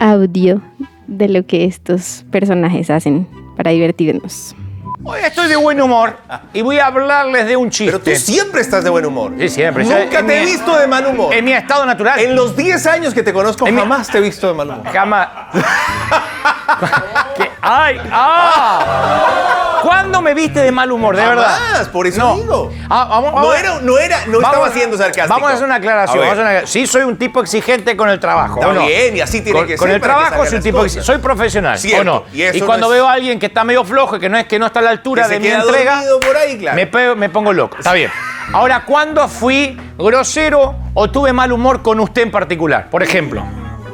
audio 0.00 0.60
de 1.06 1.28
lo 1.28 1.46
que 1.46 1.64
estos 1.64 2.24
personajes 2.30 2.90
hacen 2.90 3.28
para 3.56 3.70
divertirnos. 3.70 4.56
Hoy 5.04 5.18
estoy 5.24 5.48
de 5.48 5.56
buen 5.56 5.80
humor 5.80 6.16
y 6.52 6.62
voy 6.62 6.78
a 6.78 6.86
hablarles 6.86 7.46
de 7.46 7.56
un 7.56 7.70
chiste. 7.70 7.98
Pero 7.98 8.04
tú 8.04 8.20
siempre 8.20 8.60
estás 8.60 8.84
de 8.84 8.90
buen 8.90 9.04
humor. 9.04 9.32
Sí, 9.38 9.48
siempre. 9.48 9.84
Nunca 9.84 10.20
En 10.20 10.26
te 10.26 10.42
he 10.42 10.44
visto 10.44 10.76
de 10.76 10.86
mal 10.86 11.04
humor. 11.06 11.34
En 11.34 11.44
mi 11.44 11.52
estado 11.52 11.84
natural. 11.86 12.20
En 12.20 12.36
los 12.36 12.56
10 12.56 12.86
años 12.86 13.12
que 13.14 13.22
te 13.24 13.32
conozco, 13.32 13.66
En 13.66 13.74
mi- 13.74 13.80
jamás 13.80 14.08
te 14.08 14.18
he 14.18 14.20
visto 14.20 14.46
de 14.48 14.54
mal 14.54 14.68
humor. 14.70 14.86
Jamás. 14.92 15.28
¿Qué? 17.36 17.48
¡Ay! 17.60 17.96
¡Ah! 18.12 19.58
¿Cuándo 19.82 20.22
me 20.22 20.32
viste 20.34 20.60
de 20.60 20.70
mal 20.72 20.90
humor? 20.92 21.16
De 21.16 21.24
verdad. 21.26 21.58
Jamás, 21.58 21.88
por 21.88 22.06
eso 22.06 22.18
No. 22.20 22.34
digo. 22.36 22.72
Ah, 22.88 23.06
vamos, 23.10 23.30
No 23.32 23.36
vamos- 23.36 23.56
era, 23.58 23.80
no 23.80 23.98
era, 23.98 24.18
no 24.26 24.40
vamos- 24.40 24.44
estaba 24.52 24.70
siendo 24.70 24.96
sarcástico. 24.96 25.28
Vamos 25.34 25.50
a 25.50 25.54
hacer 25.54 25.64
una 25.66 25.74
aclaración. 25.76 26.18
Vamos 26.20 26.38
hacer 26.38 26.58
una- 26.58 26.66
Sí, 26.66 26.86
soy 26.86 27.02
un 27.02 27.16
tipo 27.16 27.40
exigente 27.40 27.96
con 27.96 28.08
el 28.08 28.20
trabajo. 28.20 28.60
Está 28.60 28.68
¿o 28.68 28.72
no? 28.72 28.86
bien, 28.86 29.16
y 29.16 29.20
así 29.20 29.40
tiene 29.42 29.58
con, 29.58 29.68
que 29.68 29.76
con 29.76 29.88
ser 29.88 29.96
el 29.96 30.00
para 30.00 30.14
que 30.14 30.20
trabajo 30.20 30.46
soy 30.46 30.56
un 30.58 30.62
tipo 30.62 30.78
cosas. 30.78 30.96
exi- 31.02 31.02
soy 31.06 31.18
profesional. 31.18 31.78
Cierto, 31.78 32.00
¿O 32.00 32.04
no? 32.04 32.24
y 32.32 32.60
cuando 32.60 32.86
es- 32.86 32.92
veo 32.92 33.08
a 33.08 33.12
alguien 33.12 33.38
que 33.38 33.46
está 33.46 33.64
medio 33.64 33.84
flojo 33.84 34.16
y 34.16 34.20
que 34.20 34.28
no 34.28 34.38
es 34.38 34.46
que 34.46 34.58
no 34.58 34.66
está 34.66 34.80
a 34.80 34.82
la 34.82 34.90
altura 34.90 35.24
Que 35.24 35.34
de 35.34 35.40
mi 35.40 35.48
entrega, 35.48 36.02
por 36.24 36.36
ahí, 36.36 36.58
claro. 36.58 36.76
me, 36.76 36.86
pego- 36.86 37.16
me 37.16 37.28
pongo 37.28 37.52
loco. 37.52 37.76
Está 37.78 37.92
bien. 37.92 38.10
Ahora, 38.52 38.84
¿cuándo 38.84 39.26
fui 39.28 39.76
grosero 39.98 40.74
o 40.94 41.10
tuve 41.10 41.32
mal 41.32 41.52
humor 41.52 41.82
con 41.82 41.98
usted 42.00 42.22
en 42.22 42.30
particular? 42.30 42.88
Por 42.90 43.02
ejemplo. 43.02 43.42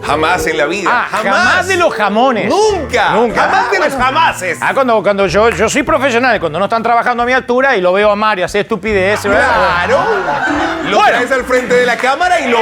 Jamás 0.09 0.47
en 0.47 0.57
la 0.57 0.66
vida. 0.66 0.90
Ah, 0.92 1.07
jamás, 1.11 1.66
de 1.68 1.77
los 1.77 1.94
jamones. 1.94 2.49
Nunca. 2.49 3.11
Nunca. 3.11 3.42
Jamás 3.42 3.71
de 3.71 3.79
los 3.79 3.94
jamases. 3.94 4.59
Ah, 4.61 4.73
cuando, 4.75 5.03
cuando 5.03 5.27
yo, 5.27 5.51
yo 5.51 5.68
soy 5.68 5.83
profesional, 5.83 6.40
cuando 6.40 6.59
no 6.59 6.64
están 6.64 6.83
trabajando 6.83 7.23
a 7.23 7.27
mi 7.27 7.33
altura 7.33 7.77
y 7.77 7.81
lo 7.81 7.92
veo 7.92 8.11
a 8.11 8.16
Mario 8.16 8.44
hacer 8.47 8.62
estupideces. 8.62 9.31
Claro. 9.31 9.99
Lo 10.85 10.97
Bueno. 10.99 11.12
traes 11.18 11.31
al 11.33 11.44
frente 11.44 11.75
de 11.75 11.87
la 11.87 11.97
cámara 11.97 12.40
y 12.40 12.49
lo. 12.51 12.59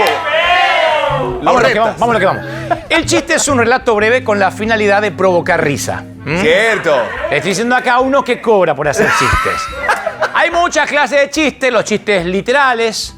Vamos 1.43 1.63
lo 1.63 1.69
que 1.69 1.79
vamos, 1.79 1.99
vamos 1.99 2.15
lo 2.15 2.21
que 2.21 2.27
vamos. 2.27 2.45
El 2.89 3.07
chiste 3.07 3.35
es 3.35 3.49
un 3.49 3.59
relato 3.59 3.95
breve 3.95 4.23
con 4.25 4.39
la 4.39 4.51
finalidad 4.51 5.01
de 5.01 5.13
provocar 5.13 5.63
risa. 5.63 6.03
¿Mm? 6.25 6.39
Cierto. 6.41 6.97
Le 7.31 7.37
estoy 7.37 7.51
diciendo 7.51 7.77
acá 7.77 7.95
a 7.95 8.01
uno 8.01 8.23
que 8.25 8.41
cobra 8.41 8.75
por 8.75 8.89
hacer 8.89 9.09
chistes. 9.19 9.63
Hay 10.35 10.51
muchas 10.51 10.89
clases 10.89 11.21
de 11.21 11.31
chistes, 11.31 11.73
los 11.73 11.85
chistes 11.85 12.27
literales. 12.27 13.16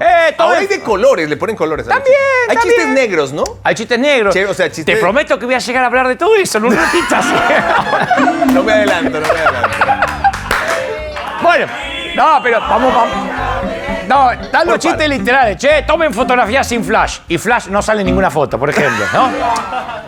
Eh, 0.00 0.34
todo 0.36 0.48
Ahora 0.48 0.60
es- 0.60 0.70
hay 0.70 0.76
de 0.78 0.82
colores, 0.84 1.28
le 1.28 1.36
ponen 1.36 1.56
colores. 1.56 1.86
a 1.86 1.90
los 1.90 1.96
También, 1.98 2.16
chistes. 2.16 2.48
Hay 2.50 2.56
también. 2.56 2.74
chistes 2.76 2.94
negros, 2.94 3.32
¿no? 3.32 3.44
Hay 3.62 3.74
chistes 3.74 3.98
negros. 3.98 4.34
Che, 4.34 4.44
o 4.46 4.54
sea, 4.54 4.66
chistes- 4.70 4.84
Te 4.94 4.96
prometo 5.00 5.38
que 5.38 5.46
voy 5.46 5.54
a 5.54 5.58
llegar 5.58 5.82
a 5.84 5.86
hablar 5.86 6.08
de 6.08 6.16
todo 6.16 6.34
eso 6.36 6.58
en 6.58 6.64
un 6.66 6.76
ratito 6.76 7.14
así. 7.16 7.34
No 8.52 8.62
me 8.62 8.72
adelanto, 8.72 9.20
no 9.20 9.26
me 9.32 9.38
adelanto. 9.40 9.76
bueno, 11.42 11.66
no, 12.14 12.40
pero 12.42 12.60
vamos, 12.60 12.94
vamos. 12.94 13.35
No, 14.08 14.30
están 14.30 14.66
los 14.66 14.78
chistes 14.78 15.08
literales. 15.08 15.56
Che, 15.56 15.82
tomen 15.82 16.12
fotografías 16.12 16.66
sin 16.66 16.84
flash. 16.84 17.18
Y 17.28 17.38
flash 17.38 17.66
no 17.68 17.82
sale 17.82 18.02
ninguna 18.04 18.30
foto, 18.30 18.58
por 18.58 18.70
ejemplo, 18.70 19.04
¿no? 19.12 19.30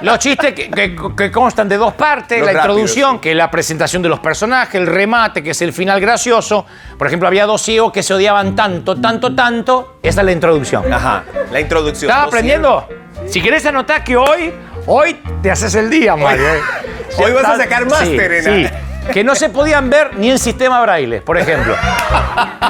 Los 0.02 0.18
chistes 0.18 0.54
que, 0.54 0.70
que- 0.70 0.96
que 1.16 1.30
constan 1.32 1.68
de 1.68 1.76
dos 1.76 1.94
partes, 1.94 2.38
Los 2.38 2.46
la 2.46 2.52
rápidos, 2.52 2.78
introducción, 2.78 3.18
que 3.18 3.30
es 3.32 3.36
la 3.36 3.50
presentación 3.50 4.00
de 4.02 4.08
los 4.08 4.20
personajes, 4.20 4.74
el 4.76 4.86
remate, 4.86 5.42
que 5.42 5.50
es 5.50 5.62
el 5.62 5.72
final 5.72 6.00
gracioso. 6.00 6.64
Por 6.96 7.06
ejemplo, 7.08 7.26
había 7.28 7.46
dos 7.46 7.62
ciegos 7.62 7.92
que 7.92 8.02
se 8.02 8.14
odiaban 8.14 8.54
tanto, 8.54 8.94
tanto, 9.00 9.34
tanto. 9.34 9.98
Esa 10.02 10.20
es 10.20 10.24
la 10.26 10.32
introducción. 10.32 10.92
Ajá, 10.92 11.24
la 11.50 11.60
introducción. 11.60 12.10
¿Estás 12.10 12.26
aprendiendo? 12.28 12.88
Si 13.26 13.40
querés 13.42 13.66
anotar 13.66 14.04
que 14.04 14.16
hoy, 14.16 14.52
hoy 14.86 15.20
te 15.42 15.50
haces 15.50 15.74
el 15.74 15.90
día, 15.90 16.14
Mario. 16.16 16.46
¿eh? 16.46 16.60
Hoy 17.18 17.32
vas 17.32 17.46
a 17.46 17.56
sacar 17.56 17.86
máster 17.86 18.44
sí. 18.44 18.66
Que 19.12 19.24
no 19.24 19.34
se 19.34 19.48
podían 19.48 19.88
ver 19.90 20.16
ni 20.16 20.30
en 20.30 20.38
sistema 20.38 20.80
braille, 20.82 21.20
por 21.22 21.38
ejemplo. 21.38 21.74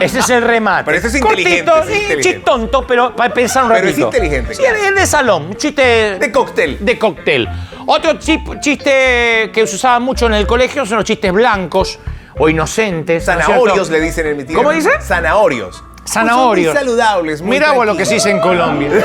Ese 0.00 0.20
es 0.20 0.30
el 0.30 0.42
remate. 0.42 0.84
Pero 0.84 0.98
ese 0.98 1.08
es 1.08 1.14
inteligente, 1.16 1.64
Cortito, 1.70 1.76
es 1.90 1.96
inteligente. 1.96 2.22
chiste 2.22 2.40
tonto, 2.40 2.86
pero 2.86 3.14
para 3.16 3.34
pensar 3.34 3.64
un 3.64 3.70
Pero 3.70 3.80
es 3.88 3.92
ratito. 3.92 4.06
inteligente, 4.06 4.54
Sí, 4.54 4.62
claro. 4.62 4.76
es 4.78 4.94
de 4.94 5.06
salón, 5.06 5.46
un 5.46 5.56
chiste... 5.56 6.16
De 6.18 6.32
cóctel. 6.32 6.78
De 6.80 6.98
cóctel. 6.98 7.48
Otro 7.86 8.14
chiste 8.60 9.50
que 9.52 9.66
se 9.66 9.76
usaba 9.76 9.98
mucho 9.98 10.26
en 10.26 10.34
el 10.34 10.46
colegio 10.46 10.84
son 10.86 10.96
los 10.98 11.04
chistes 11.04 11.32
blancos 11.32 11.98
o 12.38 12.48
inocentes. 12.48 13.26
¿no 13.26 13.32
es 13.32 13.40
Zanahorios 13.44 13.90
le 13.90 14.00
dicen 14.00 14.26
en 14.26 14.36
mi 14.36 14.44
tierra. 14.44 14.62
¿Cómo 14.62 14.72
dice? 14.74 14.90
Zanahorios. 15.00 15.82
Zanahorios. 16.08 16.72
Pues 16.72 16.78
son 16.80 16.86
muy 16.86 16.96
saludables, 16.98 17.42
muy 17.42 17.50
Mira 17.50 17.72
vos 17.72 17.86
lo 17.86 17.96
que 17.96 18.04
se 18.06 18.14
dice 18.14 18.30
en 18.30 18.40
Colombia. 18.40 18.90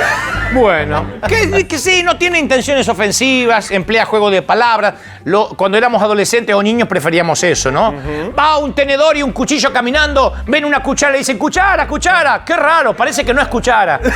Bueno, 0.53 1.03
que, 1.27 1.65
que 1.67 1.79
sí, 1.79 2.03
no 2.03 2.15
tiene 2.19 2.37
intenciones 2.37 2.87
ofensivas, 2.87 3.71
emplea 3.71 4.05
juego 4.05 4.29
de 4.29 4.43
palabras. 4.43 4.93
Lo- 5.23 5.49
cuando 5.57 5.79
éramos 5.79 5.99
adolescentes 6.03 6.53
o 6.55 6.61
niños 6.61 6.87
preferíamos 6.87 7.41
eso, 7.43 7.71
¿no? 7.71 7.91
Va 8.37 8.57
un 8.59 8.75
tenedor 8.75 9.17
y 9.17 9.23
un 9.23 9.31
cuchillo 9.31 9.73
caminando, 9.73 10.31
ven 10.45 10.63
una 10.63 10.83
cuchara 10.83 11.15
y 11.15 11.19
dicen, 11.21 11.39
cuchara, 11.39 11.87
cuchara. 11.87 12.45
Qué 12.45 12.55
raro, 12.55 12.95
parece 12.95 13.25
que 13.25 13.33
no 13.33 13.41
es 13.41 13.47
cuchara. 13.47 13.99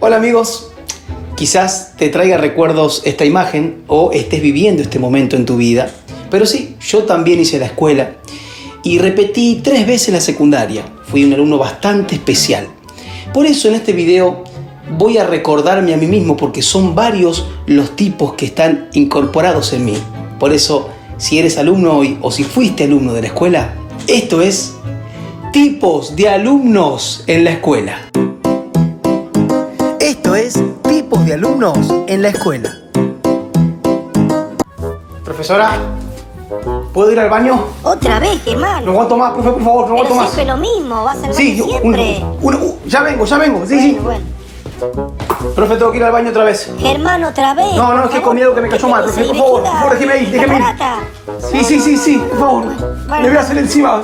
Hola 0.00 0.16
amigos, 0.16 0.70
quizás 1.36 1.94
te 1.96 2.08
traiga 2.08 2.36
recuerdos 2.36 3.02
esta 3.04 3.24
imagen 3.24 3.82
o 3.86 4.10
estés 4.12 4.42
viviendo 4.42 4.82
este 4.82 4.98
momento 4.98 5.36
en 5.36 5.46
tu 5.46 5.56
vida, 5.56 5.90
pero 6.30 6.46
sí, 6.46 6.76
yo 6.80 7.04
también 7.04 7.40
hice 7.40 7.58
la 7.58 7.66
escuela 7.66 8.16
y 8.82 8.98
repetí 8.98 9.60
tres 9.62 9.86
veces 9.86 10.14
la 10.14 10.20
secundaria, 10.20 10.84
fui 11.04 11.24
un 11.24 11.32
alumno 11.32 11.58
bastante 11.58 12.14
especial. 12.14 12.68
Por 13.32 13.46
eso 13.46 13.68
en 13.68 13.74
este 13.74 13.92
video 13.92 14.44
voy 14.96 15.18
a 15.18 15.26
recordarme 15.26 15.92
a 15.92 15.96
mí 15.96 16.06
mismo 16.06 16.36
porque 16.36 16.62
son 16.62 16.94
varios 16.94 17.46
los 17.66 17.96
tipos 17.96 18.34
que 18.34 18.46
están 18.46 18.88
incorporados 18.92 19.72
en 19.72 19.84
mí. 19.84 19.98
Por 20.38 20.52
eso, 20.52 20.88
si 21.18 21.38
eres 21.38 21.58
alumno 21.58 21.92
hoy 21.96 22.18
o 22.22 22.30
si 22.30 22.44
fuiste 22.44 22.84
alumno 22.84 23.12
de 23.12 23.22
la 23.22 23.26
escuela, 23.28 23.74
esto 24.06 24.40
es 24.40 24.74
tipos 25.52 26.16
de 26.16 26.28
alumnos 26.28 27.24
en 27.26 27.44
la 27.44 27.50
escuela. 27.50 28.00
Esto 30.00 30.34
es 30.36 30.58
tipos 30.88 31.26
de 31.26 31.34
alumnos 31.34 31.78
en 32.06 32.22
la 32.22 32.28
escuela. 32.28 32.78
Profesora, 35.24 35.97
¿puedo 36.98 37.12
ir 37.12 37.20
al 37.20 37.30
baño? 37.30 37.60
Otra 37.84 38.18
vez, 38.18 38.42
Germán. 38.42 38.84
No 38.84 38.90
aguanto 38.90 39.16
más, 39.16 39.32
profe, 39.32 39.50
por 39.50 39.62
favor, 39.62 39.86
no 39.86 39.92
aguanto 39.92 40.02
Pero 40.14 40.14
más. 40.16 40.30
siempre 40.32 40.52
lo 40.52 40.56
mismo, 40.56 41.04
vas 41.04 41.22
al 41.22 41.32
Sí, 41.32 41.52
baño 41.52 41.56
yo- 41.58 41.78
siempre. 41.78 42.16
uno, 42.42 42.58
uno, 42.58 42.74
ya 42.86 43.02
vengo, 43.02 43.24
ya 43.24 43.38
vengo, 43.38 43.64
sí, 43.68 43.80
sí. 43.80 43.98
Bueno, 44.02 44.24
Profe, 45.54 45.76
tengo 45.76 45.92
que 45.92 45.98
ir 45.98 46.04
al 46.04 46.10
baño 46.12 46.30
otra 46.30 46.42
vez. 46.44 46.72
Germán, 46.78 47.22
otra 47.22 47.54
vez. 47.54 47.72
No, 47.76 47.94
no, 47.94 48.04
es 48.04 48.10
que 48.10 48.20
con 48.20 48.34
miedo 48.34 48.52
que 48.52 48.60
me 48.62 48.68
cayó 48.68 48.88
mal, 48.88 49.04
profe, 49.04 49.24
por 49.26 49.36
favor, 49.36 49.62
por 49.62 49.72
favor, 49.72 49.92
déjeme 49.92 50.22
ir, 50.22 50.30
déjeme 50.32 50.56
ir. 50.58 50.64
Sí, 51.52 51.64
sí, 51.64 51.80
sí, 51.80 51.96
sí, 51.96 52.16
por 52.30 52.38
favor. 52.40 52.64
Le 53.22 53.28
voy 53.28 53.36
a 53.36 53.40
hacer 53.40 53.58
encima. 53.58 54.02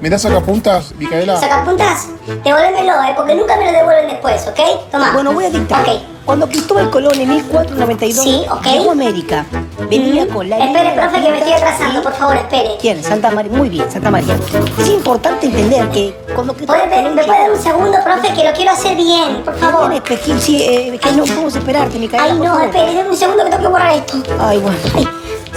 ¿Me 0.00 0.08
das 0.08 0.22
sacapuntas, 0.22 0.94
Micaela? 0.96 1.38
¿Sacapuntas? 1.38 2.08
Devuélvemelo, 2.42 2.92
eh, 3.02 3.12
porque 3.16 3.34
nunca 3.34 3.56
me 3.58 3.66
lo 3.66 3.72
devuelven 3.78 4.08
después, 4.08 4.46
¿ok? 4.46 4.90
Toma. 4.90 5.12
Bueno, 5.12 5.32
voy 5.32 5.44
a 5.44 5.50
dictar. 5.50 5.82
Ok. 5.82 6.00
Cuando 6.24 6.48
Cristóbal 6.48 6.90
Colón 6.90 7.14
en 7.20 7.28
1492 7.28 8.22
Sí, 8.24 8.42
ok. 8.50 8.62
llegó 8.64 8.90
a 8.90 8.92
América, 8.92 9.44
venía 9.90 10.26
con 10.28 10.48
la 10.48 10.58
Espere, 10.58 10.90
profe, 10.92 11.22
que 11.22 11.30
me 11.30 11.38
estoy 11.38 11.52
atrasando, 11.52 12.02
por 12.02 12.12
favor, 12.14 12.36
espere. 12.36 12.76
¿Quién? 12.80 13.02
Santa 13.02 13.30
María. 13.30 13.52
Muy 13.52 13.68
bien, 13.68 13.90
Santa 13.90 14.10
María. 14.10 14.36
Es 14.78 14.88
importante 14.88 15.46
entender 15.46 15.88
que 15.90 16.16
cuando 16.34 16.54
Cristóbal 16.54 16.82
¿Puede- 16.88 16.96
Colón 17.02 17.14
¿Me 17.16 17.24
puede 17.24 17.38
dar 17.40 17.50
un 17.50 17.60
segundo, 17.62 17.98
profe, 18.04 18.32
que 18.34 18.44
lo 18.44 18.52
quiero 18.54 18.70
hacer 18.70 18.96
bien, 18.96 19.42
por 19.44 19.58
favor? 19.58 19.88
Bien, 19.90 20.02
espejil, 20.02 20.40
sí, 20.40 20.62
eh, 20.62 20.98
que 21.02 21.12
no 21.12 21.24
podemos 21.24 21.56
esperarte, 21.56 21.98
Micaela. 21.98 22.24
Ay, 22.32 22.38
no, 22.38 22.60
espere, 22.60 22.94
dame 22.94 23.10
un 23.10 23.16
segundo 23.16 23.44
que 23.44 23.50
tengo 23.50 23.62
que 23.64 23.68
borrar 23.68 23.92
esto. 23.92 24.22
Ay, 24.38 24.58
bueno. 24.58 24.78
Ay, 24.94 25.08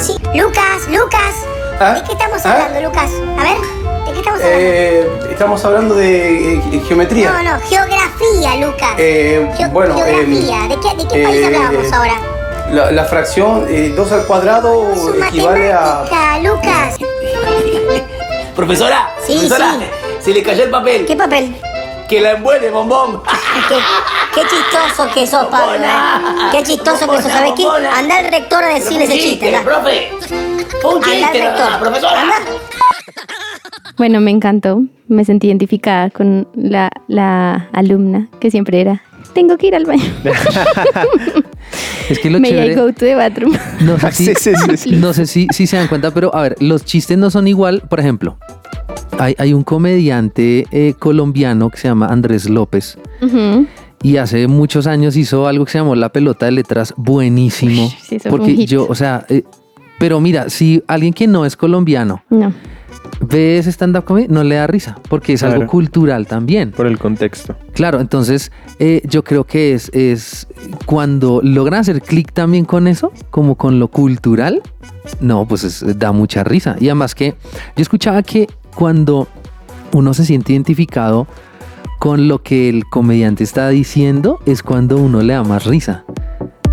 sí. 0.02 0.18
Lucas, 0.34 0.88
Lucas. 0.90 1.36
¿Ah? 1.80 1.94
¿De 1.94 2.04
qué 2.04 2.12
estamos 2.14 2.46
¿Ah? 2.46 2.54
hablando, 2.54 2.82
Lucas? 2.90 3.12
A 3.38 3.44
ver, 3.44 3.58
¿de 4.06 4.12
qué 4.14 4.20
estamos 4.20 4.42
hablando? 4.42 4.60
Eh, 4.60 5.10
estamos 5.32 5.66
hablando 5.66 5.96
de 5.96 6.54
eh, 6.56 6.82
geometría. 6.88 7.32
No, 7.32 7.44
no, 7.54 7.60
geografía, 7.62 8.56
Lucas. 8.66 8.94
Eh, 8.98 9.50
Geo- 9.58 9.70
bueno, 9.70 9.96
geografía. 9.96 10.58
em, 10.64 10.70
¿De 10.70 10.80
qué, 10.80 10.90
de 10.96 11.08
qué 11.08 11.24
país 11.24 11.46
hablábamos 11.46 11.92
ahora? 11.94 12.14
La, 12.72 12.92
la 12.92 13.06
fracción 13.06 13.68
2 13.96 14.12
al 14.12 14.26
cuadrado 14.26 14.92
equivale 15.28 15.72
a... 15.74 16.06
Lucas. 16.42 16.98
Profesora, 18.56 19.10
Sí, 19.26 19.34
profesora, 19.34 19.72
sí. 19.80 19.86
se 20.26 20.32
le 20.34 20.44
cayó 20.44 20.64
el 20.66 20.70
papel. 20.70 21.06
¿Qué 21.06 21.16
papel? 21.16 21.56
Que 22.08 22.22
la 22.22 22.32
envuelve, 22.32 22.70
bombón. 22.70 23.24
Qué, 23.70 23.76
qué 24.36 24.42
chistoso 24.48 25.10
que 25.14 25.26
sos, 25.26 25.46
Pablo. 25.48 25.74
¿eh? 25.84 25.88
Qué 26.52 26.62
chistoso 26.64 27.10
que 27.10 27.22
sos. 27.22 27.32
¿Sabes 27.32 27.54
qué? 27.56 27.66
Anda 27.96 28.18
al 28.18 28.26
rector 28.28 28.64
a 28.64 28.68
decirle 28.68 29.06
ese 29.06 29.18
chiste. 29.18 29.60
profe. 29.64 30.12
Anda 30.84 31.28
al 31.30 31.34
rector. 31.34 31.80
profesora. 31.80 32.22
Anda. 32.22 32.36
Bueno, 33.98 34.22
me 34.22 34.32
encantó. 34.32 34.84
Me 35.08 35.26
sentí 35.26 35.48
identificada 35.48 36.10
con 36.10 36.48
la, 36.56 36.90
la 37.08 37.70
alumna 37.74 38.28
que 38.40 38.50
siempre 38.50 38.82
era. 38.82 39.02
Tengo 39.34 39.58
que 39.58 39.68
ir 39.68 39.76
al 39.76 39.86
baño. 39.86 40.04
Es 42.10 42.20
que 42.20 42.30
lo 42.30 42.40
May 42.40 42.52
I 42.52 42.54
chévere... 42.54 42.76
go 42.76 42.88
to 42.88 43.00
the 43.00 43.16
bathroom? 43.16 43.54
No 43.82 43.98
sé, 43.98 44.12
si, 44.12 44.26
Sí, 44.26 44.34
sí, 44.36 44.52
sí, 44.56 44.78
sí. 44.78 44.92
no 44.98 45.14
sé 45.14 45.26
si, 45.26 45.48
si 45.52 45.66
se 45.68 45.78
dan 45.78 45.88
cuenta, 45.88 46.12
pero 46.12 46.36
a 46.36 46.42
ver, 46.42 46.56
los 46.60 46.84
chistes 46.86 47.18
no 47.18 47.32
son 47.32 47.48
igual. 47.48 47.82
Por 47.90 48.00
ejemplo, 48.00 48.38
hay, 49.18 49.34
hay 49.38 49.54
un 49.54 49.64
comediante 49.64 50.68
eh, 50.72 50.94
colombiano 51.00 51.70
que 51.70 51.78
se 51.78 51.88
llama 51.88 52.08
Andrés 52.08 52.50
López 52.50 52.98
y 54.04 54.18
hace 54.18 54.48
muchos 54.48 54.86
años 54.86 55.16
hizo 55.16 55.48
algo 55.48 55.64
que 55.66 55.72
se 55.72 55.78
llamó 55.78 55.96
La 55.96 56.10
Pelota 56.10 56.46
de 56.46 56.52
Letras, 56.52 56.94
buenísimo. 56.98 57.90
Sí, 58.02 58.16
eso 58.18 58.30
fue 58.30 58.32
un 58.32 58.38
porque 58.38 58.54
hit. 58.56 58.70
yo, 58.70 58.86
o 58.88 58.96
sea, 58.96 59.26
eh, 59.30 59.44
pero 59.98 60.20
mira, 60.20 60.50
si 60.50 60.84
alguien 60.88 61.14
que 61.14 61.26
no 61.28 61.46
es 61.46 61.56
colombiano 61.56 62.22
No. 62.30 62.54
Ve 63.22 63.58
ese 63.58 63.72
stand-up 63.72 64.04
comedy, 64.06 64.28
no 64.30 64.44
le 64.44 64.56
da 64.56 64.68
risa, 64.68 64.98
porque 65.10 65.34
es 65.34 65.44
algo 65.44 65.68
cultural 65.68 66.28
también. 66.28 66.72
Por 66.72 66.88
el 66.88 66.98
contexto. 67.00 67.56
Claro, 67.74 68.00
entonces 68.02 68.52
eh, 68.80 69.02
yo 69.08 69.24
creo 69.24 69.44
que 69.46 69.74
es, 69.74 69.90
es 69.94 70.48
cuando 70.86 71.40
logran 71.44 71.82
hacer 71.82 72.02
clic 72.02 72.32
también 72.34 72.66
con 72.66 72.88
eso, 72.88 73.12
como 73.30 73.56
con 73.56 73.80
lo 73.80 73.88
cultural, 73.88 74.62
no, 75.22 75.46
pues 75.48 75.64
es- 75.64 76.00
da 76.00 76.12
mucha 76.12 76.44
risa. 76.44 76.76
Y 76.80 76.88
además 76.88 77.16
que 77.16 77.36
yo 77.76 77.82
escuchaba 77.82 78.24
que 78.24 78.48
cuando 78.76 79.28
uno 79.94 80.14
se 80.14 80.26
siente 80.26 80.54
identificado 80.54 81.28
con 82.00 82.28
lo 82.28 82.42
que 82.44 82.68
el 82.68 82.84
comediante 82.90 83.44
está 83.44 83.70
diciendo, 83.70 84.40
es 84.46 84.62
cuando 84.64 84.98
uno 84.98 85.22
le 85.22 85.34
da 85.34 85.44
más 85.44 85.66
risa. 85.66 86.04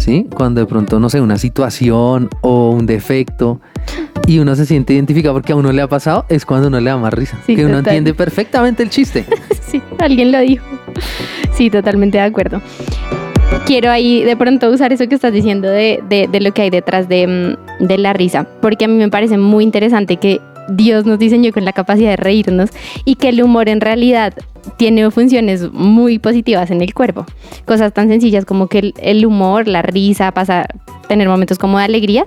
¿Sí? 0.00 0.26
Cuando 0.34 0.60
de 0.62 0.66
pronto, 0.66 0.98
no 0.98 1.10
sé, 1.10 1.20
una 1.20 1.36
situación 1.36 2.30
o 2.40 2.70
un 2.70 2.86
defecto 2.86 3.60
y 4.26 4.38
uno 4.38 4.56
se 4.56 4.64
siente 4.64 4.94
identificado 4.94 5.34
porque 5.34 5.52
a 5.52 5.56
uno 5.56 5.72
le 5.72 5.82
ha 5.82 5.88
pasado, 5.88 6.24
es 6.30 6.46
cuando 6.46 6.68
uno 6.68 6.80
le 6.80 6.88
da 6.88 6.96
más 6.96 7.12
risa. 7.12 7.38
Sí, 7.46 7.54
que 7.54 7.66
uno 7.66 7.78
entiende 7.78 8.14
perfectamente 8.14 8.82
el 8.82 8.88
chiste. 8.90 9.26
Sí, 9.70 9.80
alguien 10.00 10.32
lo 10.32 10.40
dijo. 10.40 10.64
Sí, 11.52 11.70
totalmente 11.70 12.18
de 12.18 12.24
acuerdo. 12.24 12.60
Quiero 13.66 13.90
ahí 13.92 14.24
de 14.24 14.36
pronto 14.36 14.68
usar 14.68 14.92
eso 14.92 15.06
que 15.08 15.14
estás 15.14 15.32
diciendo 15.32 15.68
de, 15.68 16.02
de- 16.08 16.26
de 16.26 16.40
lo 16.40 16.52
que 16.52 16.62
hay 16.62 16.70
detrás 16.70 17.08
de, 17.08 17.56
mm, 17.80 17.84
de 17.86 17.98
la 17.98 18.12
risa, 18.12 18.48
porque 18.60 18.86
a 18.86 18.88
mí 18.88 18.94
me 18.94 19.08
parece 19.10 19.38
muy 19.38 19.62
interesante 19.62 20.16
que 20.16 20.40
Dios 20.70 21.06
nos 21.06 21.18
diseñó 21.18 21.52
con 21.52 21.64
la 21.64 21.72
capacidad 21.72 22.10
de 22.10 22.16
reírnos 22.16 22.70
y 23.04 23.14
que 23.16 23.28
el 23.30 23.42
humor 23.42 23.68
en 23.68 23.80
realidad 23.80 24.34
tiene 24.76 25.10
funciones 25.10 25.72
muy 25.72 26.18
positivas 26.18 26.70
en 26.70 26.80
el 26.82 26.94
cuerpo. 26.94 27.26
Cosas 27.66 27.92
tan 27.92 28.08
sencillas 28.08 28.44
como 28.44 28.66
que 28.68 28.92
el, 29.00 29.26
humor, 29.26 29.68
la 29.68 29.82
risa, 29.82 30.32
pasar, 30.32 30.74
tener 31.08 31.28
momentos 31.28 31.58
como 31.58 31.78
de 31.78 31.84
alegría, 31.84 32.26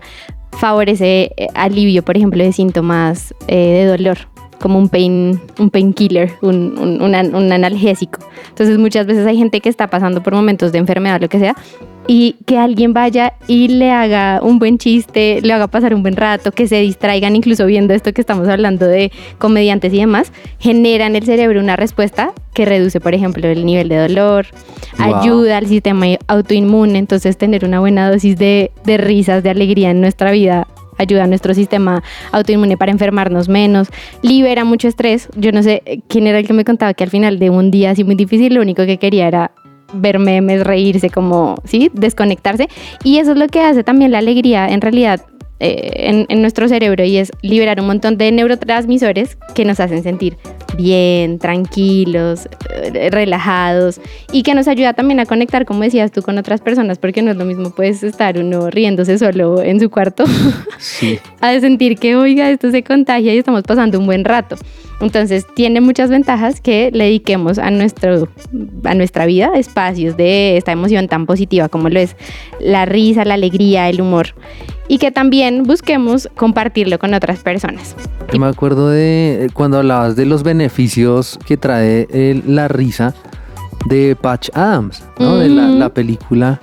favorece 0.51 1.31
eh, 1.37 1.47
alivio, 1.55 2.03
por 2.03 2.17
ejemplo, 2.17 2.43
de 2.43 2.51
síntomas 2.51 3.33
eh, 3.47 3.55
de 3.55 3.85
dolor 3.85 4.17
como 4.59 4.79
un 4.79 4.87
pain, 4.87 5.41
un 5.59 5.69
painkiller, 5.69 6.31
un, 6.41 6.77
un, 6.79 7.01
un 7.01 7.15
an- 7.15 7.35
un 7.35 7.51
analgésico. 7.51 8.19
Entonces 8.47 8.77
muchas 8.77 9.05
veces 9.05 9.27
hay 9.27 9.37
gente 9.37 9.59
que 9.59 9.67
está 9.67 9.87
pasando 9.87 10.23
por 10.23 10.33
momentos 10.33 10.71
de 10.71 10.77
enfermedad 10.77 11.19
lo 11.19 11.27
que 11.27 11.37
sea 11.37 11.55
y 12.07 12.35
que 12.45 12.57
alguien 12.57 12.93
vaya 12.93 13.33
y 13.47 13.67
le 13.69 13.91
haga 13.91 14.39
un 14.41 14.59
buen 14.59 14.77
chiste, 14.77 15.39
le 15.41 15.53
haga 15.53 15.67
pasar 15.67 15.93
un 15.93 16.01
buen 16.01 16.15
rato, 16.15 16.51
que 16.51 16.67
se 16.67 16.79
distraigan 16.81 17.35
incluso 17.35 17.65
viendo 17.65 17.93
esto 17.93 18.13
que 18.13 18.21
estamos 18.21 18.47
hablando 18.47 18.85
de 18.85 19.11
comediantes 19.37 19.93
y 19.93 19.99
demás, 19.99 20.31
genera 20.59 21.05
en 21.05 21.15
el 21.15 21.23
cerebro 21.23 21.59
una 21.59 21.75
respuesta 21.75 22.33
que 22.53 22.65
reduce, 22.65 22.99
por 22.99 23.13
ejemplo, 23.13 23.47
el 23.47 23.65
nivel 23.65 23.89
de 23.89 23.97
dolor, 23.97 24.47
Wow. 24.99 25.15
ayuda 25.15 25.57
al 25.57 25.65
sistema 25.65 26.05
autoinmune, 26.27 26.99
entonces 26.99 27.35
tener 27.35 27.65
una 27.65 27.79
buena 27.79 28.11
dosis 28.11 28.37
de, 28.37 28.69
de 28.85 28.97
risas, 28.97 29.41
de 29.41 29.49
alegría 29.49 29.89
en 29.89 30.01
nuestra 30.01 30.31
vida 30.31 30.67
ayuda 30.97 31.23
a 31.23 31.27
nuestro 31.27 31.53
sistema 31.53 32.03
autoinmune 32.31 32.77
para 32.77 32.91
enfermarnos 32.91 33.49
menos, 33.49 33.87
libera 34.21 34.63
mucho 34.63 34.87
estrés. 34.87 35.29
Yo 35.35 35.51
no 35.51 35.63
sé 35.63 35.81
eh, 35.85 35.99
quién 36.07 36.27
era 36.27 36.39
el 36.39 36.47
que 36.47 36.53
me 36.53 36.65
contaba 36.65 36.93
que 36.93 37.03
al 37.03 37.09
final 37.09 37.39
de 37.39 37.49
un 37.49 37.71
día 37.71 37.91
así 37.91 38.03
muy 38.03 38.15
difícil, 38.15 38.53
lo 38.53 38.61
único 38.61 38.85
que 38.85 38.97
quería 38.97 39.27
era 39.27 39.51
ver 39.93 40.19
memes, 40.19 40.63
reírse, 40.63 41.09
como, 41.09 41.55
¿sí? 41.65 41.89
Desconectarse. 41.93 42.67
Y 43.03 43.17
eso 43.17 43.31
es 43.31 43.37
lo 43.37 43.47
que 43.47 43.61
hace 43.61 43.83
también 43.83 44.11
la 44.11 44.19
alegría, 44.19 44.67
en 44.67 44.81
realidad, 44.81 45.21
eh, 45.59 45.91
en, 46.09 46.25
en 46.29 46.41
nuestro 46.41 46.67
cerebro, 46.67 47.03
y 47.03 47.17
es 47.17 47.31
liberar 47.41 47.79
un 47.79 47.87
montón 47.87 48.17
de 48.17 48.31
neurotransmisores 48.31 49.37
que 49.55 49.65
nos 49.65 49.79
hacen 49.79 50.03
sentir 50.03 50.37
bien, 50.75 51.39
tranquilos, 51.39 52.47
eh, 52.73 53.09
relajados, 53.11 54.01
y 54.31 54.43
que 54.43 54.53
nos 54.55 54.67
ayuda 54.67 54.93
también 54.93 55.19
a 55.19 55.25
conectar, 55.25 55.65
como 55.65 55.81
decías 55.83 56.11
tú, 56.11 56.21
con 56.21 56.37
otras 56.37 56.61
personas, 56.61 56.97
porque 56.97 57.21
no 57.21 57.31
es 57.31 57.37
lo 57.37 57.45
mismo, 57.45 57.69
puedes 57.71 58.03
estar 58.03 58.37
uno 58.37 58.69
riéndose 58.69 59.17
solo 59.17 59.61
en 59.61 59.79
su 59.79 59.89
cuarto 59.89 60.25
Sí. 60.77 61.19
a 61.41 61.59
sentir 61.59 61.97
que, 61.97 62.15
oiga, 62.15 62.49
esto 62.49 62.71
se 62.71 62.83
contagia 62.83 63.33
y 63.33 63.37
estamos 63.37 63.63
pasando 63.63 63.99
un 63.99 64.05
buen 64.05 64.25
rato. 64.25 64.57
Entonces, 65.01 65.45
tiene 65.53 65.81
muchas 65.81 66.09
ventajas 66.09 66.61
que 66.61 66.89
le 66.93 67.05
dediquemos 67.05 67.57
a, 67.57 67.71
nuestro, 67.71 68.29
a 68.85 68.93
nuestra 68.93 69.25
vida 69.25 69.51
espacios 69.55 70.15
de 70.15 70.55
esta 70.55 70.71
emoción 70.71 71.07
tan 71.07 71.25
positiva 71.25 71.67
como 71.67 71.89
lo 71.89 71.99
es 71.99 72.15
la 72.61 72.85
risa, 72.85 73.25
la 73.25 73.33
alegría, 73.33 73.89
el 73.89 73.99
humor. 73.99 74.27
Y 74.93 74.99
que 74.99 75.11
también 75.11 75.63
busquemos 75.63 76.29
compartirlo 76.35 76.99
con 76.99 77.13
otras 77.15 77.39
personas. 77.39 77.95
Yo 78.31 78.39
me 78.39 78.45
acuerdo 78.47 78.89
de 78.89 79.45
eh, 79.45 79.49
cuando 79.53 79.77
hablabas 79.79 80.15
de 80.15 80.25
los 80.27 80.43
beneficios 80.43 81.39
que 81.47 81.57
trae 81.57 82.07
el- 82.11 82.43
la 82.55 82.67
risa 82.67 83.15
de 83.87 84.15
Patch 84.15 84.49
Adams, 84.53 85.03
¿no? 85.19 85.37
De 85.37 85.49
la, 85.49 85.67
la 85.67 85.89
película 85.93 86.61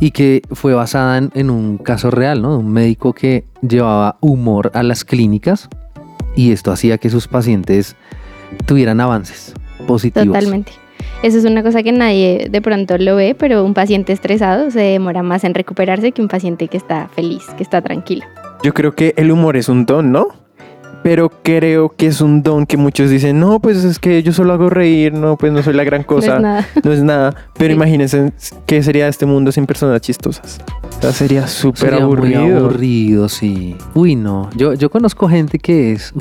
y 0.00 0.10
que 0.10 0.42
fue 0.52 0.74
basada 0.74 1.16
en, 1.18 1.30
en 1.34 1.48
un 1.50 1.78
caso 1.78 2.10
real, 2.10 2.42
¿no? 2.42 2.58
Un 2.58 2.70
médico 2.72 3.14
que 3.14 3.44
llevaba 3.66 4.16
humor 4.20 4.70
a 4.74 4.82
las 4.82 5.04
clínicas 5.04 5.68
y 6.36 6.52
esto 6.52 6.72
hacía 6.72 6.98
que 6.98 7.08
sus 7.10 7.26
pacientes 7.26 7.96
tuvieran 8.66 9.00
avances 9.00 9.54
positivos. 9.86 10.28
Totalmente. 10.38 10.72
Eso 11.22 11.38
es 11.38 11.44
una 11.44 11.62
cosa 11.62 11.82
que 11.82 11.92
nadie 11.92 12.48
de 12.50 12.60
pronto 12.60 12.98
lo 12.98 13.14
ve, 13.16 13.36
pero 13.38 13.64
un 13.64 13.74
paciente 13.74 14.12
estresado 14.12 14.70
se 14.72 14.80
demora 14.80 15.22
más 15.22 15.44
en 15.44 15.54
recuperarse 15.54 16.10
que 16.12 16.20
un 16.20 16.28
paciente 16.28 16.66
que 16.68 16.76
está 16.76 17.08
feliz, 17.14 17.44
que 17.56 17.62
está 17.62 17.80
tranquilo. 17.80 18.24
Yo 18.64 18.74
creo 18.74 18.92
que 18.92 19.14
el 19.16 19.30
humor 19.30 19.56
es 19.56 19.68
un 19.68 19.86
don, 19.86 20.10
¿no? 20.10 20.26
Pero 21.04 21.30
creo 21.42 21.88
que 21.90 22.06
es 22.06 22.20
un 22.20 22.42
don 22.44 22.64
que 22.66 22.76
muchos 22.76 23.10
dicen, 23.10 23.40
no, 23.40 23.58
pues 23.60 23.82
es 23.84 23.98
que 23.98 24.22
yo 24.22 24.32
solo 24.32 24.52
hago 24.52 24.70
reír, 24.70 25.12
no, 25.12 25.36
pues 25.36 25.52
no 25.52 25.62
soy 25.62 25.74
la 25.74 25.82
gran 25.84 26.02
cosa. 26.04 26.38
nada. 26.40 26.66
No 26.84 26.92
es 26.92 27.02
nada. 27.02 27.34
Pero 27.56 27.72
imagínense 27.74 28.32
qué 28.66 28.82
sería 28.82 29.06
este 29.08 29.26
mundo 29.26 29.50
sin 29.52 29.66
personas 29.66 30.00
chistosas. 30.00 30.58
O 30.98 31.02
sea, 31.02 31.12
sería 31.12 31.46
súper 31.48 31.90
Sería 31.90 32.06
muy 32.06 32.34
aburrido. 32.34 32.58
aburrido, 32.58 33.28
sí. 33.28 33.76
Uy, 33.94 34.14
no. 34.16 34.48
Yo, 34.56 34.74
yo 34.74 34.90
conozco 34.90 35.28
gente 35.28 35.58
que 35.58 35.92
es... 35.92 36.12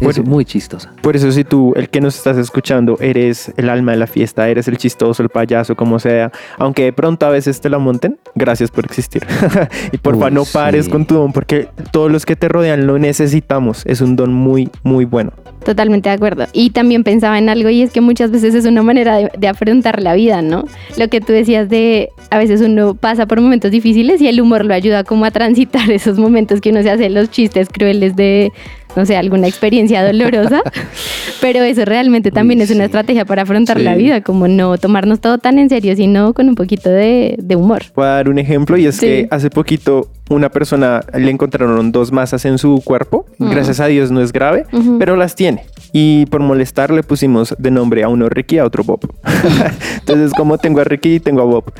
ush, 0.00 0.18
Es 0.18 0.24
muy 0.24 0.44
chistosa. 0.44 0.92
Por 1.00 1.16
eso 1.16 1.30
si 1.32 1.44
tú, 1.44 1.72
el 1.76 1.88
que 1.88 2.00
nos 2.00 2.16
estás 2.16 2.36
escuchando, 2.36 2.96
eres 3.00 3.52
el 3.56 3.68
alma 3.68 3.92
de 3.92 3.98
la 3.98 4.06
fiesta, 4.06 4.48
eres 4.48 4.68
el 4.68 4.76
chistoso, 4.76 5.22
el 5.22 5.28
payaso, 5.28 5.74
como 5.74 5.98
sea, 5.98 6.32
aunque 6.58 6.84
de 6.84 6.92
pronto 6.92 7.26
a 7.26 7.30
veces 7.30 7.60
te 7.60 7.68
la 7.68 7.78
monten, 7.78 8.18
gracias 8.34 8.70
por 8.70 8.84
existir. 8.84 9.26
y 9.92 9.98
porfa, 9.98 10.26
Uy, 10.26 10.32
no 10.32 10.44
pares 10.44 10.86
sí. 10.86 10.90
con 10.90 11.06
tu 11.06 11.14
don, 11.14 11.32
porque 11.32 11.68
todos 11.90 12.10
los 12.10 12.26
que 12.26 12.36
te 12.36 12.48
rodean 12.48 12.86
lo 12.86 12.98
necesitamos. 12.98 13.84
Es 13.86 14.00
un 14.00 14.16
don 14.16 14.32
muy, 14.32 14.70
muy 14.82 15.04
bueno. 15.04 15.32
Totalmente 15.64 16.08
de 16.08 16.14
acuerdo. 16.14 16.46
Y 16.52 16.70
también 16.70 17.02
pensaba 17.02 17.38
en 17.38 17.48
algo 17.48 17.68
y 17.70 17.82
es 17.82 17.92
que 17.92 18.00
muchas 18.00 18.30
veces 18.30 18.54
es 18.54 18.66
una 18.66 18.82
manera 18.82 19.16
de, 19.16 19.30
de 19.36 19.48
afrontar 19.48 20.00
la 20.00 20.14
vida, 20.14 20.40
¿no? 20.40 20.64
Lo 20.96 21.08
que 21.08 21.20
tú 21.20 21.32
decías 21.32 21.68
de 21.68 22.10
a 22.30 22.38
veces 22.38 22.60
uno 22.60 22.94
pasa 22.94 23.26
por 23.26 23.40
momentos 23.40 23.70
difíciles 23.70 24.20
y 24.20 24.28
el 24.28 24.40
humor 24.40 24.64
lo 24.64 24.74
ayuda 24.74 25.04
como 25.04 25.24
a 25.24 25.30
transitar 25.30 25.90
esos 25.90 26.18
momentos 26.18 26.60
que 26.60 26.70
uno 26.70 26.82
se 26.82 26.90
hace 26.90 27.10
los 27.10 27.30
chistes 27.30 27.68
crueles 27.68 28.14
de, 28.14 28.52
no 28.96 29.06
sé, 29.06 29.16
alguna 29.16 29.46
experiencia 29.46 30.04
dolorosa. 30.04 30.62
Pero 31.40 31.62
eso 31.62 31.84
realmente 31.84 32.30
también 32.30 32.60
es 32.60 32.70
una 32.70 32.84
estrategia 32.86 33.24
para 33.24 33.42
afrontar 33.42 33.76
Sí. 33.78 33.84
la 33.84 33.94
vida, 33.94 34.22
como 34.22 34.48
no 34.48 34.78
tomarnos 34.78 35.20
todo 35.20 35.38
tan 35.38 35.58
en 35.58 35.68
serio, 35.68 35.94
sino 35.94 36.32
con 36.34 36.48
un 36.48 36.54
poquito 36.54 36.88
de, 36.90 37.36
de 37.38 37.56
humor. 37.56 37.82
Voy 37.94 38.06
a 38.06 38.10
dar 38.10 38.28
un 38.28 38.38
ejemplo 38.38 38.76
y 38.76 38.86
es 38.86 38.96
Sí. 38.96 39.06
que 39.06 39.28
hace 39.30 39.50
poquito 39.50 40.10
una 40.30 40.48
persona 40.48 41.02
le 41.14 41.30
encontraron 41.30 41.92
dos 41.92 42.10
masas 42.10 42.44
en 42.46 42.58
su 42.58 42.80
cuerpo. 42.84 43.26
Gracias 43.38 43.78
a 43.80 43.86
Dios 43.86 44.10
no 44.10 44.20
es 44.22 44.32
grave, 44.32 44.64
pero 44.98 45.14
las 45.16 45.34
tiene. 45.36 45.62
Y 45.92 46.26
por 46.26 46.40
molestar 46.40 46.90
le 46.90 47.02
pusimos 47.02 47.54
de 47.58 47.70
nombre 47.70 48.02
a 48.02 48.08
uno 48.08 48.28
Ricky 48.28 48.56
y 48.56 48.58
a 48.58 48.64
otro 48.64 48.84
Bob. 48.84 49.00
Entonces, 50.00 50.32
como 50.34 50.58
tengo 50.58 50.80
a 50.80 50.84
Ricky 50.84 51.14
y 51.16 51.20
tengo 51.20 51.42
a 51.42 51.44
Bob. 51.44 51.72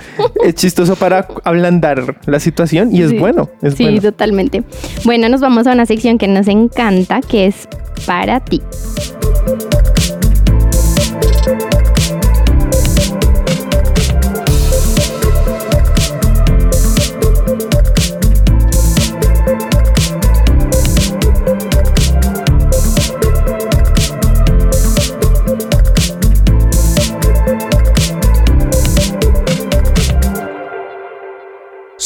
Es 0.44 0.54
chistoso 0.54 0.96
para 0.96 1.26
ablandar 1.44 2.18
la 2.26 2.40
situación 2.40 2.94
y 2.94 3.02
es 3.02 3.10
Sí. 3.10 3.18
bueno. 3.18 3.48
Es 3.62 3.74
sí, 3.74 3.84
bueno. 3.84 4.00
totalmente. 4.00 4.62
Bueno, 5.04 5.28
nos 5.28 5.40
vamos 5.40 5.66
a 5.66 5.72
una 5.72 5.86
sección 5.86 6.18
que 6.18 6.28
nos 6.28 6.48
encanta, 6.48 7.20
que 7.20 7.46
es 7.46 7.68
para 8.06 8.40
ti. 8.40 8.62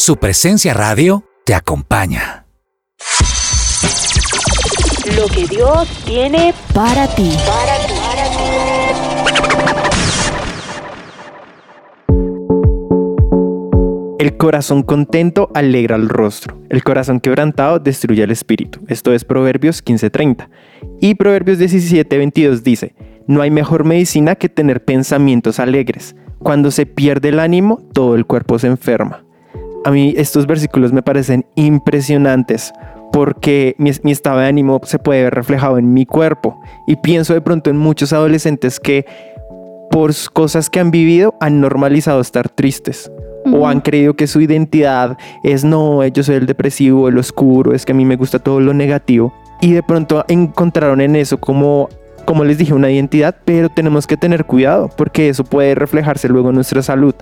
Su 0.02 0.16
presencia 0.16 0.72
radio 0.72 1.24
te 1.44 1.54
acompaña. 1.54 2.46
Lo 5.14 5.26
que 5.26 5.46
Dios 5.46 5.86
tiene 6.06 6.54
para 6.72 7.06
ti. 7.14 7.30
El 14.18 14.38
corazón 14.38 14.84
contento 14.84 15.50
alegra 15.52 15.96
el 15.96 16.08
rostro. 16.08 16.58
El 16.70 16.82
corazón 16.82 17.20
quebrantado 17.20 17.78
destruye 17.78 18.22
el 18.22 18.30
espíritu. 18.30 18.80
Esto 18.88 19.12
es 19.12 19.26
Proverbios 19.26 19.84
15:30. 19.84 20.48
Y 21.02 21.16
Proverbios 21.16 21.58
17:22 21.58 22.62
dice, 22.62 22.94
no 23.26 23.42
hay 23.42 23.50
mejor 23.50 23.84
medicina 23.84 24.34
que 24.34 24.48
tener 24.48 24.82
pensamientos 24.82 25.60
alegres. 25.60 26.16
Cuando 26.38 26.70
se 26.70 26.86
pierde 26.86 27.28
el 27.28 27.38
ánimo, 27.38 27.86
todo 27.92 28.14
el 28.14 28.24
cuerpo 28.24 28.58
se 28.58 28.68
enferma. 28.68 29.26
A 29.84 29.90
mí 29.90 30.14
estos 30.16 30.46
versículos 30.46 30.92
me 30.92 31.02
parecen 31.02 31.46
impresionantes 31.54 32.72
porque 33.12 33.74
mi, 33.78 33.90
mi 34.02 34.12
estado 34.12 34.38
de 34.38 34.46
ánimo 34.46 34.80
se 34.84 34.98
puede 34.98 35.24
ver 35.24 35.34
reflejado 35.34 35.78
en 35.78 35.92
mi 35.92 36.06
cuerpo. 36.06 36.60
Y 36.86 36.96
pienso 36.96 37.34
de 37.34 37.40
pronto 37.40 37.70
en 37.70 37.76
muchos 37.76 38.12
adolescentes 38.12 38.78
que 38.78 39.06
por 39.90 40.12
cosas 40.32 40.70
que 40.70 40.80
han 40.80 40.90
vivido 40.90 41.34
han 41.40 41.60
normalizado 41.60 42.20
estar 42.20 42.48
tristes 42.48 43.10
o 43.52 43.66
han 43.66 43.80
creído 43.80 44.14
que 44.14 44.26
su 44.26 44.40
identidad 44.40 45.16
es 45.42 45.64
no, 45.64 46.06
yo 46.06 46.22
soy 46.22 46.36
el 46.36 46.46
depresivo, 46.46 47.08
el 47.08 47.18
oscuro, 47.18 47.74
es 47.74 47.84
que 47.84 47.92
a 47.92 47.94
mí 47.94 48.04
me 48.04 48.16
gusta 48.16 48.38
todo 48.38 48.60
lo 48.60 48.74
negativo 48.74 49.32
y 49.60 49.72
de 49.72 49.82
pronto 49.82 50.24
encontraron 50.28 51.00
en 51.00 51.16
eso 51.16 51.38
como 51.38 51.88
como 52.26 52.44
les 52.44 52.58
dije 52.58 52.74
una 52.74 52.90
identidad, 52.90 53.34
pero 53.44 53.70
tenemos 53.70 54.06
que 54.06 54.16
tener 54.16 54.44
cuidado 54.44 54.88
porque 54.96 55.30
eso 55.30 55.42
puede 55.42 55.74
reflejarse 55.74 56.28
luego 56.28 56.50
en 56.50 56.56
nuestra 56.56 56.80
salud. 56.80 57.14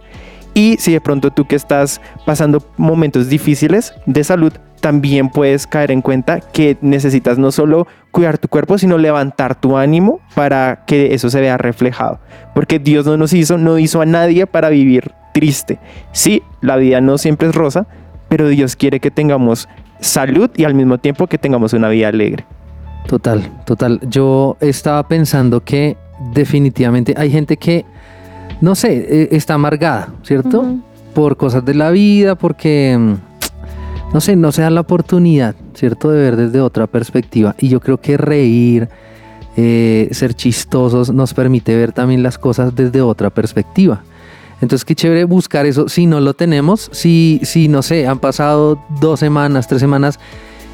Y 0.58 0.76
si 0.80 0.90
de 0.90 1.00
pronto 1.00 1.30
tú 1.30 1.44
que 1.44 1.54
estás 1.54 2.00
pasando 2.26 2.60
momentos 2.76 3.28
difíciles 3.28 3.94
de 4.06 4.24
salud, 4.24 4.52
también 4.80 5.28
puedes 5.28 5.68
caer 5.68 5.92
en 5.92 6.02
cuenta 6.02 6.40
que 6.40 6.76
necesitas 6.80 7.38
no 7.38 7.52
solo 7.52 7.86
cuidar 8.10 8.38
tu 8.38 8.48
cuerpo, 8.48 8.76
sino 8.76 8.98
levantar 8.98 9.54
tu 9.54 9.76
ánimo 9.76 10.18
para 10.34 10.84
que 10.84 11.14
eso 11.14 11.30
se 11.30 11.40
vea 11.40 11.58
reflejado. 11.58 12.18
Porque 12.56 12.80
Dios 12.80 13.06
no 13.06 13.16
nos 13.16 13.34
hizo, 13.34 13.56
no 13.56 13.78
hizo 13.78 14.00
a 14.00 14.06
nadie 14.06 14.48
para 14.48 14.68
vivir 14.68 15.12
triste. 15.32 15.78
Sí, 16.10 16.42
la 16.60 16.74
vida 16.74 17.00
no 17.00 17.18
siempre 17.18 17.46
es 17.46 17.54
rosa, 17.54 17.86
pero 18.28 18.48
Dios 18.48 18.74
quiere 18.74 18.98
que 18.98 19.12
tengamos 19.12 19.68
salud 20.00 20.50
y 20.56 20.64
al 20.64 20.74
mismo 20.74 20.98
tiempo 20.98 21.28
que 21.28 21.38
tengamos 21.38 21.72
una 21.72 21.88
vida 21.88 22.08
alegre. 22.08 22.44
Total, 23.06 23.48
total. 23.64 24.00
Yo 24.10 24.56
estaba 24.58 25.06
pensando 25.06 25.62
que 25.62 25.96
definitivamente 26.34 27.14
hay 27.16 27.30
gente 27.30 27.56
que, 27.56 27.84
no 28.60 28.74
sé, 28.74 29.06
eh, 29.08 29.28
está 29.32 29.54
amargada, 29.54 30.08
¿cierto? 30.22 30.76
Por 31.14 31.36
cosas 31.36 31.64
de 31.64 31.74
la 31.74 31.90
vida, 31.90 32.34
porque, 32.34 32.96
mm, 32.98 34.12
no 34.12 34.20
sé, 34.20 34.36
no 34.36 34.52
se 34.52 34.62
da 34.62 34.70
la 34.70 34.80
oportunidad, 34.80 35.54
¿cierto? 35.74 36.10
De 36.10 36.20
ver 36.20 36.36
desde 36.36 36.60
otra 36.60 36.86
perspectiva. 36.86 37.54
Y 37.58 37.68
yo 37.68 37.80
creo 37.80 38.00
que 38.00 38.16
reír, 38.16 38.88
eh, 39.56 40.08
ser 40.12 40.34
chistosos, 40.34 41.12
nos 41.12 41.34
permite 41.34 41.76
ver 41.76 41.92
también 41.92 42.22
las 42.22 42.38
cosas 42.38 42.74
desde 42.74 43.00
otra 43.00 43.30
perspectiva. 43.30 44.02
Entonces, 44.60 44.84
qué 44.84 44.94
chévere 44.94 45.24
buscar 45.24 45.66
eso. 45.66 45.88
Si 45.88 46.06
no 46.06 46.20
lo 46.20 46.34
tenemos, 46.34 46.90
si, 46.92 47.40
si 47.44 47.68
no 47.68 47.82
sé, 47.82 48.08
han 48.08 48.18
pasado 48.18 48.82
dos 49.00 49.20
semanas, 49.20 49.68
tres 49.68 49.80
semanas 49.80 50.18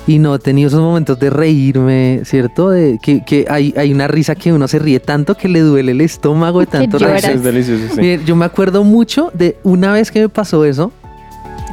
y 0.06 0.18
no 0.18 0.34
he 0.34 0.38
tenido 0.38 0.68
esos 0.68 0.80
momentos 0.80 1.18
de 1.18 1.30
reírme, 1.30 2.20
¿cierto? 2.24 2.70
De 2.70 2.98
que, 3.02 3.24
que 3.24 3.46
hay, 3.48 3.72
hay 3.76 3.92
una 3.92 4.06
risa 4.06 4.34
que 4.34 4.52
uno 4.52 4.68
se 4.68 4.78
ríe 4.78 5.00
tanto 5.00 5.36
que 5.36 5.48
le 5.48 5.60
duele 5.60 5.92
el 5.92 6.00
estómago 6.00 6.60
de 6.60 6.66
tanto 6.66 6.98
reírse. 6.98 7.32
Es 7.32 7.42
delicioso, 7.42 7.94
sí. 7.94 8.00
Miren, 8.00 8.24
yo 8.26 8.36
me 8.36 8.44
acuerdo 8.44 8.84
mucho 8.84 9.30
de 9.32 9.56
una 9.62 9.92
vez 9.92 10.10
que 10.10 10.20
me 10.20 10.28
pasó 10.28 10.64
eso, 10.64 10.92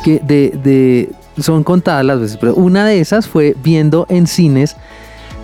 que 0.04 0.20
de, 0.20 0.58
de 0.63 1.10
son 1.41 1.63
contadas 1.63 2.06
las 2.06 2.20
veces, 2.20 2.38
pero 2.38 2.56
una 2.56 2.86
de 2.86 3.00
esas 3.00 3.28
fue 3.28 3.56
viendo 3.63 4.06
en 4.10 4.28
cines 4.28 4.78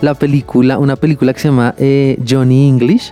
la 0.01 0.13
película, 0.13 0.77
una 0.77 0.95
película 0.95 1.33
que 1.33 1.39
se 1.39 1.47
llama 1.49 1.75
eh, 1.77 2.17
Johnny 2.27 2.67
English, 2.67 3.11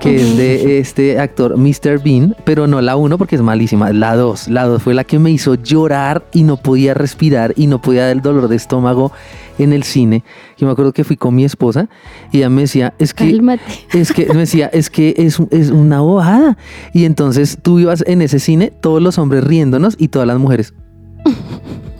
que 0.00 0.16
es 0.16 0.36
de 0.36 0.78
este 0.78 1.18
actor 1.18 1.56
Mr. 1.56 2.02
Bean, 2.02 2.36
pero 2.44 2.66
no 2.66 2.80
la 2.80 2.96
1 2.96 3.16
porque 3.18 3.36
es 3.36 3.42
malísima, 3.42 3.92
la 3.92 4.16
2. 4.16 4.48
La 4.48 4.64
2 4.64 4.82
fue 4.82 4.94
la 4.94 5.04
que 5.04 5.18
me 5.18 5.30
hizo 5.30 5.54
llorar 5.54 6.24
y 6.32 6.42
no 6.42 6.56
podía 6.56 6.94
respirar 6.94 7.54
y 7.56 7.66
no 7.66 7.80
podía 7.80 8.06
del 8.06 8.20
dolor 8.20 8.48
de 8.48 8.56
estómago 8.56 9.12
en 9.58 9.72
el 9.72 9.82
cine. 9.82 10.24
Yo 10.58 10.66
me 10.66 10.72
acuerdo 10.72 10.92
que 10.92 11.04
fui 11.04 11.16
con 11.16 11.34
mi 11.34 11.44
esposa 11.44 11.88
y 12.32 12.38
ella 12.38 12.50
me 12.50 12.62
decía, 12.62 12.94
es 12.98 13.14
que 13.14 13.30
Cálmate. 13.30 13.62
es 13.92 14.12
que 14.12 14.26
me 14.26 14.40
decía, 14.40 14.66
es 14.72 14.90
que 14.90 15.14
es, 15.16 15.38
es 15.50 15.70
una 15.70 16.00
bobada. 16.00 16.58
Y 16.92 17.04
entonces 17.04 17.58
tú 17.62 17.78
ibas 17.78 18.04
en 18.06 18.22
ese 18.22 18.38
cine, 18.38 18.72
todos 18.80 19.02
los 19.02 19.18
hombres 19.18 19.44
riéndonos 19.44 19.96
y 19.98 20.08
todas 20.08 20.28
las 20.28 20.38
mujeres. 20.38 20.74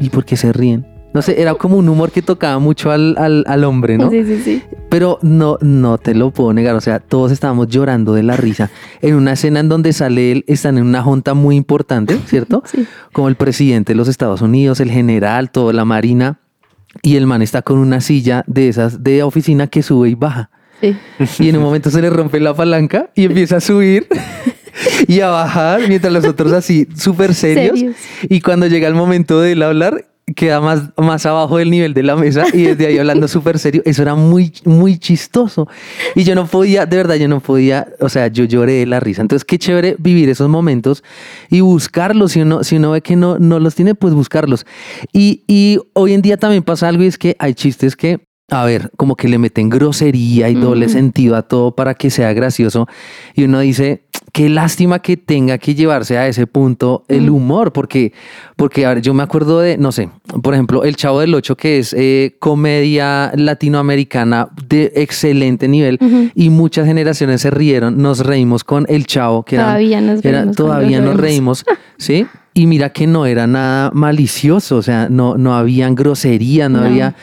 ¿Y 0.01 0.11
por 0.11 0.25
qué 0.25 0.37
se 0.37 0.53
ríen? 0.53 0.94
No 1.15 1.23
sé, 1.23 1.41
era 1.41 1.55
como 1.55 1.77
un 1.77 1.89
humor 1.89 2.11
que 2.11 2.21
tocaba 2.23 2.59
mucho 2.59 2.91
al, 2.91 3.15
al- 3.19 3.45
al 3.47 3.65
hombre, 3.65 3.97
¿no? 3.97 4.11
Sí, 4.11 4.25
sí, 4.25 4.41
sí. 4.45 4.63
Pero 4.91 5.19
no, 5.23 5.59
no 5.63 5.97
te 5.97 6.13
lo 6.15 6.33
puedo 6.33 6.53
negar. 6.53 6.75
O 6.75 6.81
sea, 6.81 6.99
todos 6.99 7.31
estábamos 7.33 7.69
llorando 7.69 8.13
de 8.15 8.25
la 8.25 8.37
risa. 8.37 8.69
En 9.01 9.15
una 9.15 9.33
escena 9.33 9.61
en 9.61 9.69
donde 9.69 9.93
sale 9.93 10.33
él, 10.33 10.45
están 10.49 10.77
en 10.77 10.85
una 10.85 11.03
junta 11.03 11.33
muy 11.35 11.55
importante, 11.57 12.19
¿cierto? 12.27 12.63
Sí. 12.75 12.85
Como 13.13 13.29
el 13.29 13.37
presidente 13.37 13.93
de 13.93 13.97
los 13.97 14.09
Estados 14.09 14.43
Unidos, 14.43 14.81
el 14.81 14.91
general, 14.91 15.51
toda 15.53 15.73
la 15.73 15.85
marina. 15.85 16.41
Y 17.03 17.17
el 17.17 17.27
man 17.27 17.43
está 17.43 17.63
con 17.63 17.79
una 17.79 18.01
silla 18.01 18.43
de 18.49 18.69
esas 18.69 19.03
de 19.05 19.23
oficina 19.23 19.69
que 19.69 19.83
sube 19.83 20.09
y 20.09 20.15
baja. 20.17 20.51
Sí. 20.81 20.97
Y 21.39 21.49
en 21.49 21.57
un 21.59 21.63
momento 21.63 21.91
se 21.91 22.03
le 22.03 22.11
rompe 22.11 22.41
la 22.41 22.55
palanca 22.55 23.11
y 23.15 23.25
empieza 23.25 23.57
a 23.57 23.61
subir 23.61 24.07
y 25.09 25.21
a 25.21 25.29
bajar, 25.29 25.81
mientras 25.89 26.13
los 26.13 26.25
otros 26.25 26.53
así 26.53 26.89
súper 26.97 27.35
serios. 27.35 27.79
Serios. 27.79 27.97
Y 28.29 28.41
cuando 28.41 28.67
llega 28.67 28.89
el 28.89 28.95
momento 28.95 29.41
de 29.41 29.53
él 29.53 29.63
hablar, 29.63 30.07
queda 30.35 30.61
más, 30.61 30.91
más 30.97 31.27
abajo 31.27 31.59
del 31.59 31.71
nivel 31.71 31.93
de 31.95 32.03
la 32.03 32.17
mesa 32.17 32.45
y 32.53 32.63
desde 32.63 32.87
ahí 32.87 32.99
hablando 32.99 33.29
súper 33.29 33.59
serio. 33.59 33.83
Eso 33.85 34.03
era 34.03 34.15
muy, 34.15 34.53
muy 34.65 34.99
chistoso. 34.99 35.69
Y 36.15 36.25
yo 36.25 36.35
no 36.35 36.47
podía, 36.47 36.87
de 36.87 36.97
verdad, 36.97 37.17
yo 37.17 37.29
no 37.29 37.41
podía, 37.41 37.89
o 38.01 38.09
sea, 38.09 38.29
yo 38.29 38.45
lloré 38.45 38.73
de 38.75 38.87
la 38.87 39.01
risa. 39.01 39.23
Entonces, 39.23 39.45
qué 39.45 39.59
chévere 39.59 39.97
vivir 39.99 40.29
esos 40.29 40.49
momentos 40.49 41.05
y 41.51 41.61
buscarlos. 41.61 42.33
Si 42.33 42.41
uno, 42.41 42.65
si 42.65 42.77
uno 42.77 42.93
ve 42.93 43.03
que 43.03 43.17
no, 43.17 43.39
no 43.39 43.61
los 43.61 43.75
tiene, 43.75 43.95
pues 43.95 44.15
buscarlos. 44.15 44.67
Y, 45.13 45.45
y 45.47 45.79
hoy 45.93 46.15
en 46.15 46.23
día 46.23 46.37
también 46.37 46.63
pasa 46.63 46.89
algo 46.89 47.03
y 47.03 47.07
es 47.07 47.19
que 47.19 47.37
hay 47.39 47.55
chistes 47.55 47.97
que 47.97 48.21
a 48.51 48.65
ver, 48.65 48.91
como 48.97 49.17
que 49.17 49.27
le 49.27 49.39
meten 49.39 49.71
grosería 49.71 50.51
y 50.51 50.55
doble 50.55 50.85
Ujú. 50.87 50.93
sentido 50.93 51.35
a 51.35 51.43
todo 51.43 51.75
para 51.75 51.95
que 51.95 52.11
sea 52.11 52.33
gracioso. 52.35 52.87
Y 53.35 53.45
uno 53.45 53.61
dice, 53.61 54.07
qué 54.35 54.49
lástima 54.49 54.99
que 54.99 55.17
tenga 55.17 55.59
que 55.59 55.77
llevarse 55.77 56.19
a 56.19 56.27
ese 56.27 56.49
punto 56.49 57.05
el 57.07 57.31
humor, 57.31 57.73
porque, 57.73 58.13
porque 58.57 58.85
a 58.85 58.89
ver, 58.89 59.01
yo 59.01 59.15
me 59.15 59.23
acuerdo 59.23 59.61
de, 59.61 59.79
no 59.79 59.93
sé, 59.93 60.11
por 60.43 60.55
ejemplo, 60.55 60.83
El 60.83 60.97
Chavo 60.97 61.21
del 61.21 61.33
Ocho, 61.37 61.57
que 61.57 61.79
es 61.79 61.95
eh, 61.97 62.35
comedia 62.41 63.31
latinoamericana 63.37 64.49
de 64.69 64.93
excelente 64.97 65.69
nivel, 65.69 66.01
y 66.35 66.51
muchas 66.51 66.85
generaciones 66.87 67.43
se 67.43 67.51
rieron, 67.51 68.03
nos 68.03 68.19
reímos 68.27 68.65
con 68.65 68.87
El 68.89 69.07
Chavo, 69.07 69.45
que 69.45 69.55
era- 69.55 69.67
Todavía 69.67 70.01
nos 70.01 70.25
era- 70.25 70.51
todavía 70.51 71.01
nos 71.01 71.17
reímos, 71.17 71.65
¿sí? 71.97 72.27
Y 72.55 72.67
mira 72.67 72.91
que 72.91 73.07
no 73.07 73.27
era 73.27 73.47
nada 73.47 73.93
malicioso, 73.95 74.79
o 74.79 74.83
sea, 74.83 75.09
no, 75.09 75.37
no 75.37 75.55
habían 75.55 75.95
groserías, 75.95 76.69
no, 76.69 76.81
No. 76.81 76.87
había... 76.87 77.15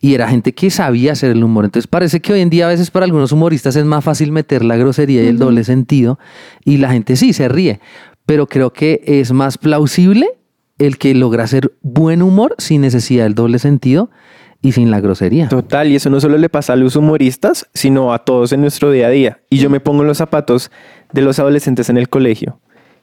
Y 0.00 0.14
era 0.14 0.28
gente 0.28 0.54
que 0.54 0.70
sabía 0.70 1.12
hacer 1.12 1.30
el 1.32 1.44
humor. 1.44 1.66
Entonces 1.66 1.86
parece 1.86 2.20
que 2.20 2.32
hoy 2.32 2.40
en 2.40 2.48
día 2.50 2.66
a 2.66 2.70
veces 2.70 2.90
para 2.90 3.04
algunos 3.04 3.32
humoristas 3.32 3.76
es 3.76 3.84
más 3.84 4.02
fácil 4.02 4.32
meter 4.32 4.64
la 4.64 4.76
grosería 4.76 5.22
y 5.22 5.26
el 5.26 5.38
doble 5.38 5.62
sentido 5.62 6.18
y 6.64 6.78
la 6.78 6.90
gente 6.90 7.16
sí 7.16 7.32
se 7.32 7.48
ríe. 7.48 7.80
Pero 8.24 8.46
creo 8.46 8.72
que 8.72 9.02
es 9.04 9.32
más 9.32 9.58
plausible 9.58 10.26
el 10.78 10.96
que 10.96 11.14
logra 11.14 11.44
hacer 11.44 11.72
buen 11.82 12.22
humor 12.22 12.54
sin 12.56 12.80
necesidad 12.80 13.24
del 13.24 13.34
doble 13.34 13.58
sentido 13.58 14.10
y 14.62 14.72
sin 14.72 14.90
la 14.90 15.00
grosería. 15.00 15.48
Total, 15.48 15.88
y 15.88 15.96
eso 15.96 16.10
no 16.10 16.20
solo 16.20 16.38
le 16.38 16.48
pasa 16.48 16.74
a 16.74 16.76
los 16.76 16.96
humoristas, 16.96 17.66
sino 17.74 18.12
a 18.12 18.24
todos 18.24 18.52
en 18.52 18.60
nuestro 18.60 18.90
día 18.90 19.06
a 19.06 19.10
día. 19.10 19.40
Y 19.50 19.58
yo 19.58 19.70
me 19.70 19.80
pongo 19.80 20.02
en 20.02 20.08
los 20.08 20.18
zapatos 20.18 20.70
de 21.12 21.22
los 21.22 21.38
adolescentes 21.38 21.88
en 21.90 21.96
el 21.96 22.08
colegio. 22.08 22.60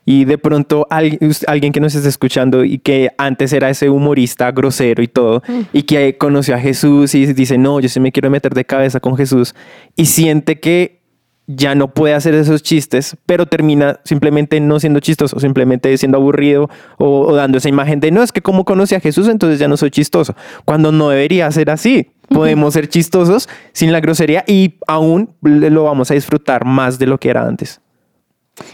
Y 0.10 0.24
de 0.24 0.38
pronto 0.38 0.88
alguien 0.90 1.74
que 1.74 1.82
nos 1.82 1.94
esté 1.94 2.08
escuchando 2.08 2.64
y 2.64 2.78
que 2.78 3.12
antes 3.18 3.52
era 3.52 3.70
ese 3.70 3.90
humorista 3.90 4.50
grosero 4.54 5.04
y 5.04 5.10
todo, 5.10 5.44
y 5.74 5.84
que 5.84 6.18
conoció 6.18 6.56
a 6.56 6.60
Jesús 6.60 7.14
y 7.14 7.26
dice, 7.34 7.58
no, 7.58 7.82
yo 7.82 7.90
sí 7.90 8.00
me 8.00 8.14
quiero 8.14 8.30
meter 8.30 8.54
de 8.54 8.64
cabeza 8.64 9.02
con 9.02 9.18
Jesús, 9.18 9.54
y 9.98 10.06
siente 10.06 10.62
que 10.62 11.02
ya 11.46 11.76
no 11.76 11.94
puede 11.94 12.14
hacer 12.14 12.34
esos 12.36 12.64
chistes, 12.64 13.18
pero 13.26 13.48
termina 13.48 14.00
simplemente 14.06 14.62
no 14.62 14.80
siendo 14.80 15.02
chistoso, 15.02 15.42
simplemente 15.42 15.98
siendo 15.98 16.18
aburrido 16.18 16.70
o, 16.98 17.28
o 17.28 17.36
dando 17.36 17.58
esa 17.58 17.68
imagen 17.68 18.00
de, 18.00 18.10
no, 18.12 18.24
es 18.24 18.32
que 18.32 18.42
como 18.42 18.64
conocí 18.64 18.96
a 18.96 19.02
Jesús, 19.02 19.28
entonces 19.28 19.60
ya 19.60 19.68
no 19.68 19.76
soy 19.76 19.92
chistoso, 19.92 20.36
cuando 20.64 20.94
no 20.94 21.10
debería 21.10 21.52
ser 21.52 21.70
así. 21.70 22.12
Podemos 22.30 22.74
ser 22.74 22.88
chistosos 22.88 23.50
sin 23.74 23.92
la 23.92 24.00
grosería 24.00 24.46
y 24.48 24.76
aún 24.88 25.34
lo 25.42 25.84
vamos 25.84 26.12
a 26.12 26.14
disfrutar 26.14 26.66
más 26.66 26.98
de 26.98 27.08
lo 27.08 27.18
que 27.18 27.30
era 27.30 27.46
antes. 27.46 27.82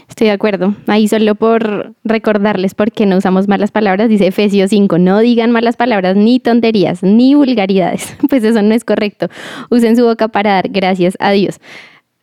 Estoy 0.08 0.28
de 0.28 0.32
acuerdo. 0.32 0.74
Ahí 0.86 1.08
solo 1.08 1.34
por 1.34 1.94
recordarles 2.04 2.74
por 2.74 2.92
qué 2.92 3.06
no 3.06 3.18
usamos 3.18 3.48
malas 3.48 3.70
palabras, 3.70 4.08
dice 4.08 4.26
Efesios 4.26 4.70
5, 4.70 4.98
no 4.98 5.18
digan 5.20 5.50
malas 5.50 5.76
palabras, 5.76 6.16
ni 6.16 6.40
tonterías, 6.40 7.02
ni 7.02 7.34
vulgaridades. 7.34 8.16
Pues 8.28 8.42
eso 8.42 8.62
no 8.62 8.74
es 8.74 8.84
correcto. 8.84 9.28
Usen 9.70 9.96
su 9.96 10.04
boca 10.04 10.28
para 10.28 10.54
dar 10.54 10.68
gracias 10.68 11.16
a 11.20 11.30
Dios. 11.30 11.60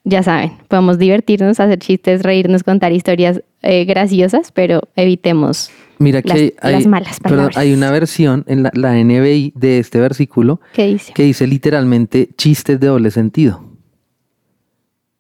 Ya 0.04 0.24
saben, 0.24 0.52
podemos 0.68 0.98
divertirnos, 0.98 1.60
hacer 1.60 1.80
chistes, 1.80 2.24
reírnos, 2.24 2.64
contar 2.64 2.92
historias 2.92 3.42
eh, 3.62 3.86
graciosas, 3.86 4.52
pero 4.52 4.82
evitemos 4.96 5.70
Mira 6.00 6.22
que 6.24 6.28
las, 6.28 6.66
hay, 6.66 6.74
las 6.74 6.88
malas 6.88 7.20
perdón, 7.20 7.38
palabras. 7.38 7.58
hay 7.58 7.74
una 7.74 7.92
versión 7.92 8.44
en 8.48 8.64
la, 8.64 8.72
la 8.74 8.96
NBI 8.96 9.54
de 9.56 9.78
este 9.78 10.00
versículo 10.00 10.60
que 10.74 10.98
dice 11.24 11.46
literalmente 11.46 12.30
chistes 12.36 12.80
de 12.80 12.88
doble 12.88 13.12
sentido. 13.12 13.64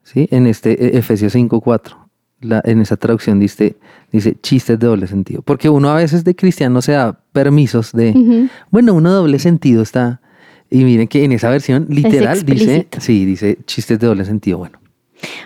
¿Sí? 0.03 0.27
En 0.31 0.47
este 0.47 0.71
eh, 0.71 0.97
Efesios 0.97 1.35
5.4. 1.35 2.00
La, 2.41 2.61
en 2.65 2.81
esa 2.81 2.97
traducción 2.97 3.39
dice, 3.39 3.77
dice 4.11 4.35
chistes 4.41 4.79
de 4.79 4.87
doble 4.87 5.07
sentido. 5.07 5.41
Porque 5.41 5.69
uno 5.69 5.89
a 5.89 5.95
veces 5.95 6.23
de 6.23 6.35
cristiano 6.35 6.81
se 6.81 6.93
da 6.93 7.19
permisos 7.31 7.91
de, 7.91 8.49
bueno, 8.71 8.93
uno 8.93 9.11
doble 9.11 9.39
sentido 9.39 9.83
está. 9.83 10.21
Y 10.69 10.83
miren 10.83 11.07
que 11.07 11.23
en 11.23 11.33
esa 11.33 11.49
versión 11.49 11.85
literal 11.89 12.43
dice, 12.45 12.87
sí, 12.99 13.25
dice 13.25 13.59
chistes 13.65 13.99
de 13.99 14.07
doble 14.07 14.25
sentido. 14.25 14.57
Bueno, 14.57 14.79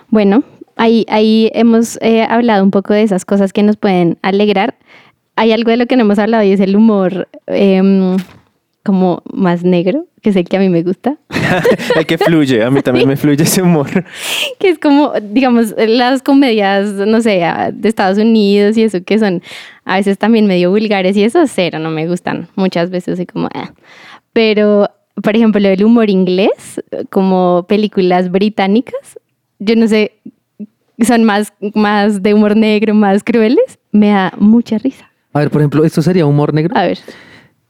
Bueno, 0.09 0.43
ahí, 0.75 1.05
ahí 1.09 1.51
hemos 1.53 1.97
eh, 2.01 2.23
hablado 2.23 2.63
un 2.63 2.71
poco 2.71 2.93
de 2.93 3.03
esas 3.03 3.25
cosas 3.25 3.51
que 3.51 3.63
nos 3.63 3.75
pueden 3.75 4.17
alegrar. 4.21 4.77
Hay 5.35 5.51
algo 5.51 5.71
de 5.71 5.77
lo 5.77 5.85
que 5.85 5.97
no 5.97 6.03
hemos 6.03 6.19
hablado 6.19 6.43
y 6.43 6.51
es 6.51 6.59
el 6.59 6.75
humor 6.75 7.27
em, 7.47 8.15
como 8.85 9.23
más 9.33 9.63
negro, 9.63 10.05
que 10.21 10.29
es 10.29 10.35
el 10.35 10.45
que 10.47 10.57
a 10.57 10.59
mí 10.59 10.69
me 10.69 10.83
gusta, 10.83 11.17
El 11.95 12.05
que 12.05 12.17
fluye, 12.19 12.63
a 12.63 12.69
mí 12.69 12.81
también 12.81 13.07
me 13.07 13.17
fluye 13.17 13.43
ese 13.43 13.61
humor. 13.63 13.87
que 14.59 14.69
es 14.69 14.77
como, 14.79 15.11
digamos, 15.19 15.73
las 15.77 16.21
comedias, 16.21 16.91
no 16.91 17.19
sé, 17.21 17.41
de 17.73 17.89
Estados 17.89 18.19
Unidos 18.19 18.77
y 18.77 18.83
eso, 18.83 19.03
que 19.03 19.17
son 19.17 19.41
a 19.85 19.97
veces 19.97 20.17
también 20.19 20.45
medio 20.45 20.69
vulgares 20.69 21.17
y 21.17 21.23
eso 21.23 21.43
cero, 21.47 21.79
no 21.79 21.89
me 21.89 22.07
gustan. 22.07 22.47
Muchas 22.55 22.91
veces 22.91 23.17
soy 23.17 23.25
como, 23.25 23.49
"Ah". 23.55 23.73
pero, 24.33 24.89
por 25.23 25.35
ejemplo, 25.35 25.67
el 25.67 25.83
humor 25.83 26.09
inglés, 26.09 26.81
como 27.09 27.65
películas 27.67 28.29
británicas, 28.29 29.19
yo 29.59 29.75
no 29.75 29.87
sé, 29.87 30.11
son 31.01 31.23
más, 31.23 31.53
más 31.73 32.21
de 32.21 32.33
humor 32.35 32.55
negro, 32.55 32.93
más 32.93 33.23
crueles, 33.23 33.79
me 33.91 34.09
da 34.09 34.31
mucha 34.37 34.77
risa. 34.77 35.09
a 35.33 35.39
ver, 35.39 35.49
por 35.49 35.61
ejemplo, 35.61 35.83
esto 35.83 36.01
sería 36.03 36.25
humor 36.25 36.53
negro. 36.53 36.77
A 36.77 36.83
ver. 36.85 36.99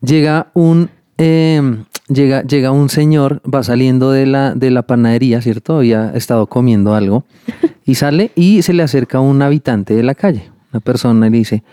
Llega 0.02 0.48
un, 0.54 0.90
eh, 1.18 1.62
llega, 2.08 2.44
llega 2.44 2.72
un 2.72 2.90
señor, 2.90 3.42
va 3.52 3.64
saliendo 3.64 4.12
de 4.12 4.26
la, 4.26 4.54
de 4.54 4.72
la 4.72 4.84
panadería, 4.84 5.42
¿cierto? 5.42 5.78
Había 5.78 6.12
estado 6.14 6.48
comiendo 6.48 6.94
algo 6.94 7.24
y 7.86 7.96
sale 7.96 8.32
y 8.36 8.62
se 8.62 8.74
le 8.74 8.84
acerca 8.84 9.20
un 9.20 9.42
habitante 9.42 9.96
de 9.96 10.04
la 10.04 10.16
calle, 10.16 10.50
una 10.72 10.80
persona 10.80 11.30
le 11.30 11.38
dice, 11.38 11.64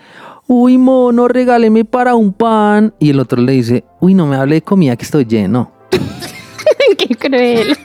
uy, 0.47 0.77
mono, 0.77 1.27
regáleme 1.27 1.85
para 1.85 2.15
un 2.15 2.33
pan. 2.33 2.93
Y 2.99 3.09
el 3.09 3.19
otro 3.19 3.41
le 3.41 3.53
dice, 3.53 3.83
uy, 3.99 4.13
no 4.13 4.27
me 4.27 4.35
hable 4.35 4.55
de 4.55 4.61
comida 4.61 4.95
que 4.95 5.05
estoy 5.05 5.25
lleno. 5.25 5.71
Qué 6.97 7.15
cruel. 7.15 7.75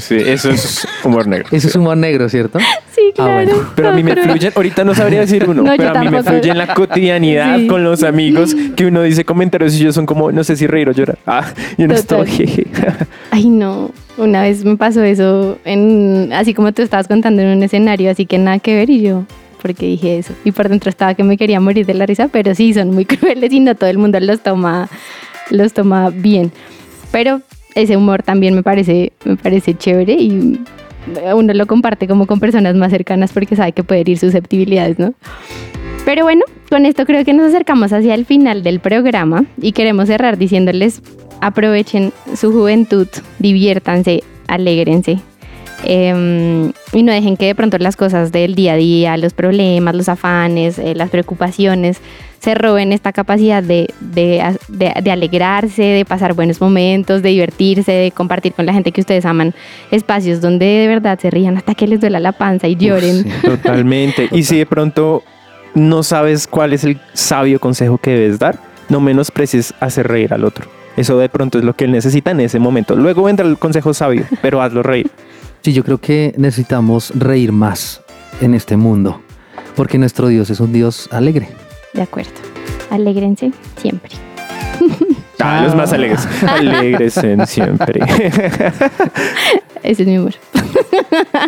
Sí, 0.00 0.16
eso 0.16 0.50
es 0.50 0.86
humor 1.04 1.26
negro. 1.26 1.48
Eso 1.50 1.68
es 1.68 1.74
humor 1.76 1.96
negro, 1.96 2.28
¿cierto? 2.28 2.58
Sí, 2.94 3.00
Ah, 3.10 3.12
claro. 3.14 3.32
bueno. 3.34 3.70
Pero 3.74 3.88
a 3.88 3.92
mí 3.92 4.02
me 4.02 4.16
fluyen, 4.16 4.52
ahorita 4.54 4.84
no 4.84 4.94
sabría 4.94 5.20
decir 5.26 5.44
uno, 5.48 5.62
No, 5.62 5.74
yo 5.74 5.76
pero 5.78 5.98
a 5.98 6.02
mí 6.02 6.08
me 6.10 6.22
fluye 6.22 6.50
en 6.50 6.58
la 6.58 6.74
cotidianidad 6.74 7.58
Sí. 7.58 7.66
con 7.66 7.82
los 7.84 8.02
amigos 8.02 8.54
que 8.76 8.86
uno 8.86 9.02
dice 9.02 9.24
comentarios 9.24 9.74
y 9.76 9.82
ellos 9.82 9.94
son 9.94 10.06
como, 10.06 10.30
no 10.32 10.44
sé 10.44 10.56
si 10.56 10.66
reír 10.66 10.88
o 10.88 10.92
llorar. 10.92 11.18
Ah, 11.26 11.44
y 11.76 11.84
uno 11.84 11.94
está, 11.94 12.18
Total. 12.18 12.28
jeje. 12.32 12.66
Ay, 13.30 13.48
no. 13.48 13.90
Una 14.16 14.42
vez 14.42 14.64
me 14.64 14.76
pasó 14.76 15.02
eso, 15.02 15.58
en, 15.64 16.30
así 16.34 16.52
como 16.54 16.72
tú 16.72 16.82
estabas 16.82 17.08
contando 17.08 17.40
en 17.42 17.56
un 17.56 17.62
escenario, 17.62 18.10
así 18.10 18.26
que 18.26 18.36
nada 18.38 18.58
que 18.58 18.74
ver 18.74 18.90
y 18.90 19.00
yo, 19.00 19.24
porque 19.62 19.86
dije 19.86 20.18
eso. 20.18 20.34
Y 20.44 20.52
por 20.52 20.68
dentro 20.68 20.90
estaba 20.90 21.14
que 21.14 21.24
me 21.24 21.36
quería 21.38 21.58
morir 21.60 21.86
de 21.86 21.94
la 21.94 22.04
risa, 22.06 22.28
pero 22.30 22.54
sí, 22.54 22.74
son 22.74 22.90
muy 22.94 23.04
crueles 23.06 23.52
y 23.52 23.60
no 23.60 23.74
todo 23.74 23.88
el 23.88 23.96
mundo 23.98 24.20
los 24.20 24.40
toma, 24.42 24.88
los 25.50 25.72
toma 25.72 26.10
bien. 26.10 26.52
Pero 27.12 27.40
ese 27.74 27.96
humor 27.96 28.22
también 28.22 28.54
me 28.54 28.62
parece, 28.62 29.12
me 29.24 29.36
parece 29.36 29.76
chévere 29.76 30.14
y 30.14 30.60
uno 31.34 31.54
lo 31.54 31.66
comparte 31.66 32.06
como 32.06 32.26
con 32.26 32.40
personas 32.40 32.74
más 32.74 32.90
cercanas 32.90 33.32
porque 33.32 33.56
sabe 33.56 33.72
que 33.72 33.82
puede 33.82 34.02
herir 34.02 34.18
susceptibilidades, 34.18 34.98
¿no? 34.98 35.14
Pero 36.04 36.24
bueno, 36.24 36.44
con 36.68 36.86
esto 36.86 37.04
creo 37.04 37.24
que 37.24 37.32
nos 37.32 37.48
acercamos 37.48 37.92
hacia 37.92 38.14
el 38.14 38.24
final 38.24 38.62
del 38.62 38.80
programa 38.80 39.44
y 39.60 39.72
queremos 39.72 40.08
cerrar 40.08 40.38
diciéndoles 40.38 41.02
aprovechen 41.40 42.12
su 42.34 42.52
juventud, 42.52 43.08
diviértanse, 43.38 44.22
alégrense. 44.46 45.20
eh, 45.84 46.72
y 46.92 47.02
no 47.02 47.12
dejen 47.12 47.36
que 47.38 47.46
de 47.46 47.54
pronto 47.54 47.78
las 47.78 47.96
cosas 47.96 48.32
del 48.32 48.54
día 48.54 48.74
a 48.74 48.76
día, 48.76 49.16
los 49.16 49.32
problemas, 49.32 49.94
los 49.94 50.10
afanes, 50.10 50.78
eh, 50.78 50.94
las 50.94 51.08
preocupaciones, 51.08 52.00
se 52.40 52.54
roben 52.54 52.92
esta 52.92 53.12
capacidad 53.12 53.62
de, 53.62 53.88
de, 54.00 54.42
de- 54.68 54.94
de 55.02 55.10
alegrarse, 55.10 55.82
de 55.82 56.04
pasar 56.04 56.34
buenos 56.34 56.60
momentos, 56.60 57.22
de 57.22 57.28
divertirse, 57.30 57.92
de 57.92 58.10
compartir 58.10 58.52
con 58.54 58.66
la 58.66 58.72
gente 58.72 58.92
que 58.92 59.00
ustedes 59.02 59.24
aman 59.26 59.54
espacios 59.90 60.40
donde 60.40 60.64
de 60.66 60.88
verdad 60.88 61.18
se 61.20 61.30
rían 61.30 61.56
hasta 61.58 61.74
que 61.74 61.86
les 61.86 62.00
duela 62.00 62.18
la 62.18 62.32
panza 62.32 62.66
y 62.66 62.76
lloren. 62.76 63.24
Totalmente. 63.42 64.28
Y 64.32 64.42
si 64.44 64.56
de 64.58 64.66
pronto 64.66 65.22
no 65.74 66.02
sabes 66.02 66.46
cuál 66.46 66.72
es 66.72 66.82
el 66.84 66.98
sabio 67.12 67.60
consejo 67.60 67.98
que 67.98 68.10
debes 68.10 68.38
dar, 68.38 68.58
no 68.88 69.00
menosprecies 69.00 69.72
hacer 69.78 70.08
reír 70.08 70.32
al 70.34 70.44
otro. 70.44 70.66
Eso 70.96 71.18
de 71.18 71.28
pronto 71.28 71.58
es 71.58 71.64
lo 71.64 71.74
que 71.74 71.84
él 71.84 71.92
necesita 71.92 72.32
en 72.32 72.40
ese 72.40 72.58
momento. 72.58 72.96
Luego 72.96 73.22
vendrá 73.24 73.46
el 73.46 73.56
consejo 73.58 73.94
sabio, 73.94 74.24
pero 74.42 74.60
hazlo 74.62 74.82
reír. 74.82 75.10
Sí, 75.62 75.74
yo 75.74 75.84
creo 75.84 75.98
que 75.98 76.32
necesitamos 76.38 77.12
reír 77.14 77.52
más 77.52 78.00
en 78.40 78.54
este 78.54 78.78
mundo, 78.78 79.20
porque 79.76 79.98
nuestro 79.98 80.28
Dios 80.28 80.48
es 80.48 80.58
un 80.58 80.72
Dios 80.72 81.06
alegre. 81.12 81.50
De 81.94 82.02
acuerdo. 82.02 82.30
Alégrense 82.90 83.52
siempre. 83.80 84.10
Ah, 85.38 85.62
los 85.64 85.74
más 85.74 85.92
alegres. 85.92 86.26
Alegres 86.46 87.16
en 87.18 87.46
siempre. 87.46 88.00
Ese 89.82 90.02
es 90.02 90.08
mi 90.08 90.18
humor. 90.18 90.34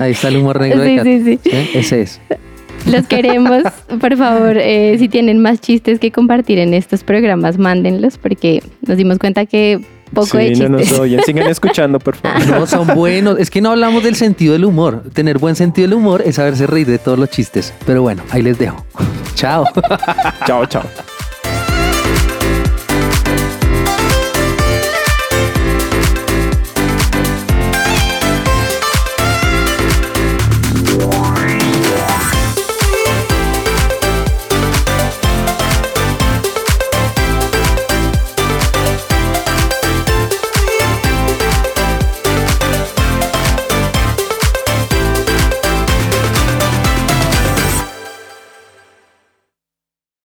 Ahí 0.00 0.12
está 0.12 0.28
el 0.28 0.38
humor 0.38 0.60
negro 0.60 0.80
de 0.80 0.88
Sí, 0.88 0.96
Kat. 0.96 1.04
sí, 1.04 1.38
sí. 1.42 1.78
Ese 1.78 2.00
es. 2.02 2.20
Los 2.86 3.06
queremos. 3.06 3.62
Por 4.00 4.16
favor, 4.16 4.56
eh, 4.58 4.96
si 4.98 5.08
tienen 5.08 5.40
más 5.40 5.60
chistes 5.60 5.98
que 6.00 6.10
compartir 6.10 6.58
en 6.58 6.74
estos 6.74 7.04
programas, 7.04 7.58
mándenlos 7.58 8.18
porque 8.18 8.62
nos 8.86 8.96
dimos 8.96 9.18
cuenta 9.18 9.46
que 9.46 9.84
poco 10.12 10.36
de 10.38 10.54
Sí, 10.54 10.62
no 10.62 10.78
chistes. 10.78 10.92
nos 10.92 11.00
oyen. 11.00 11.20
Sigan 11.24 11.46
escuchando, 11.50 11.98
por 11.98 12.16
favor. 12.16 12.46
No, 12.46 12.66
son 12.66 12.86
buenos. 12.94 13.38
Es 13.38 13.50
que 13.50 13.60
no 13.60 13.70
hablamos 13.70 14.02
del 14.04 14.16
sentido 14.16 14.52
del 14.52 14.64
humor. 14.64 15.02
Tener 15.12 15.38
buen 15.38 15.56
sentido 15.56 15.88
del 15.88 15.96
humor 15.98 16.22
es 16.24 16.36
saberse 16.36 16.66
reír 16.66 16.86
de 16.86 16.98
todos 16.98 17.18
los 17.18 17.28
chistes. 17.30 17.72
Pero 17.86 18.02
bueno, 18.02 18.22
ahí 18.30 18.42
les 18.42 18.58
dejo. 18.58 18.84
Chao. 19.34 19.64
Chao, 20.46 20.66
chao. 20.66 20.82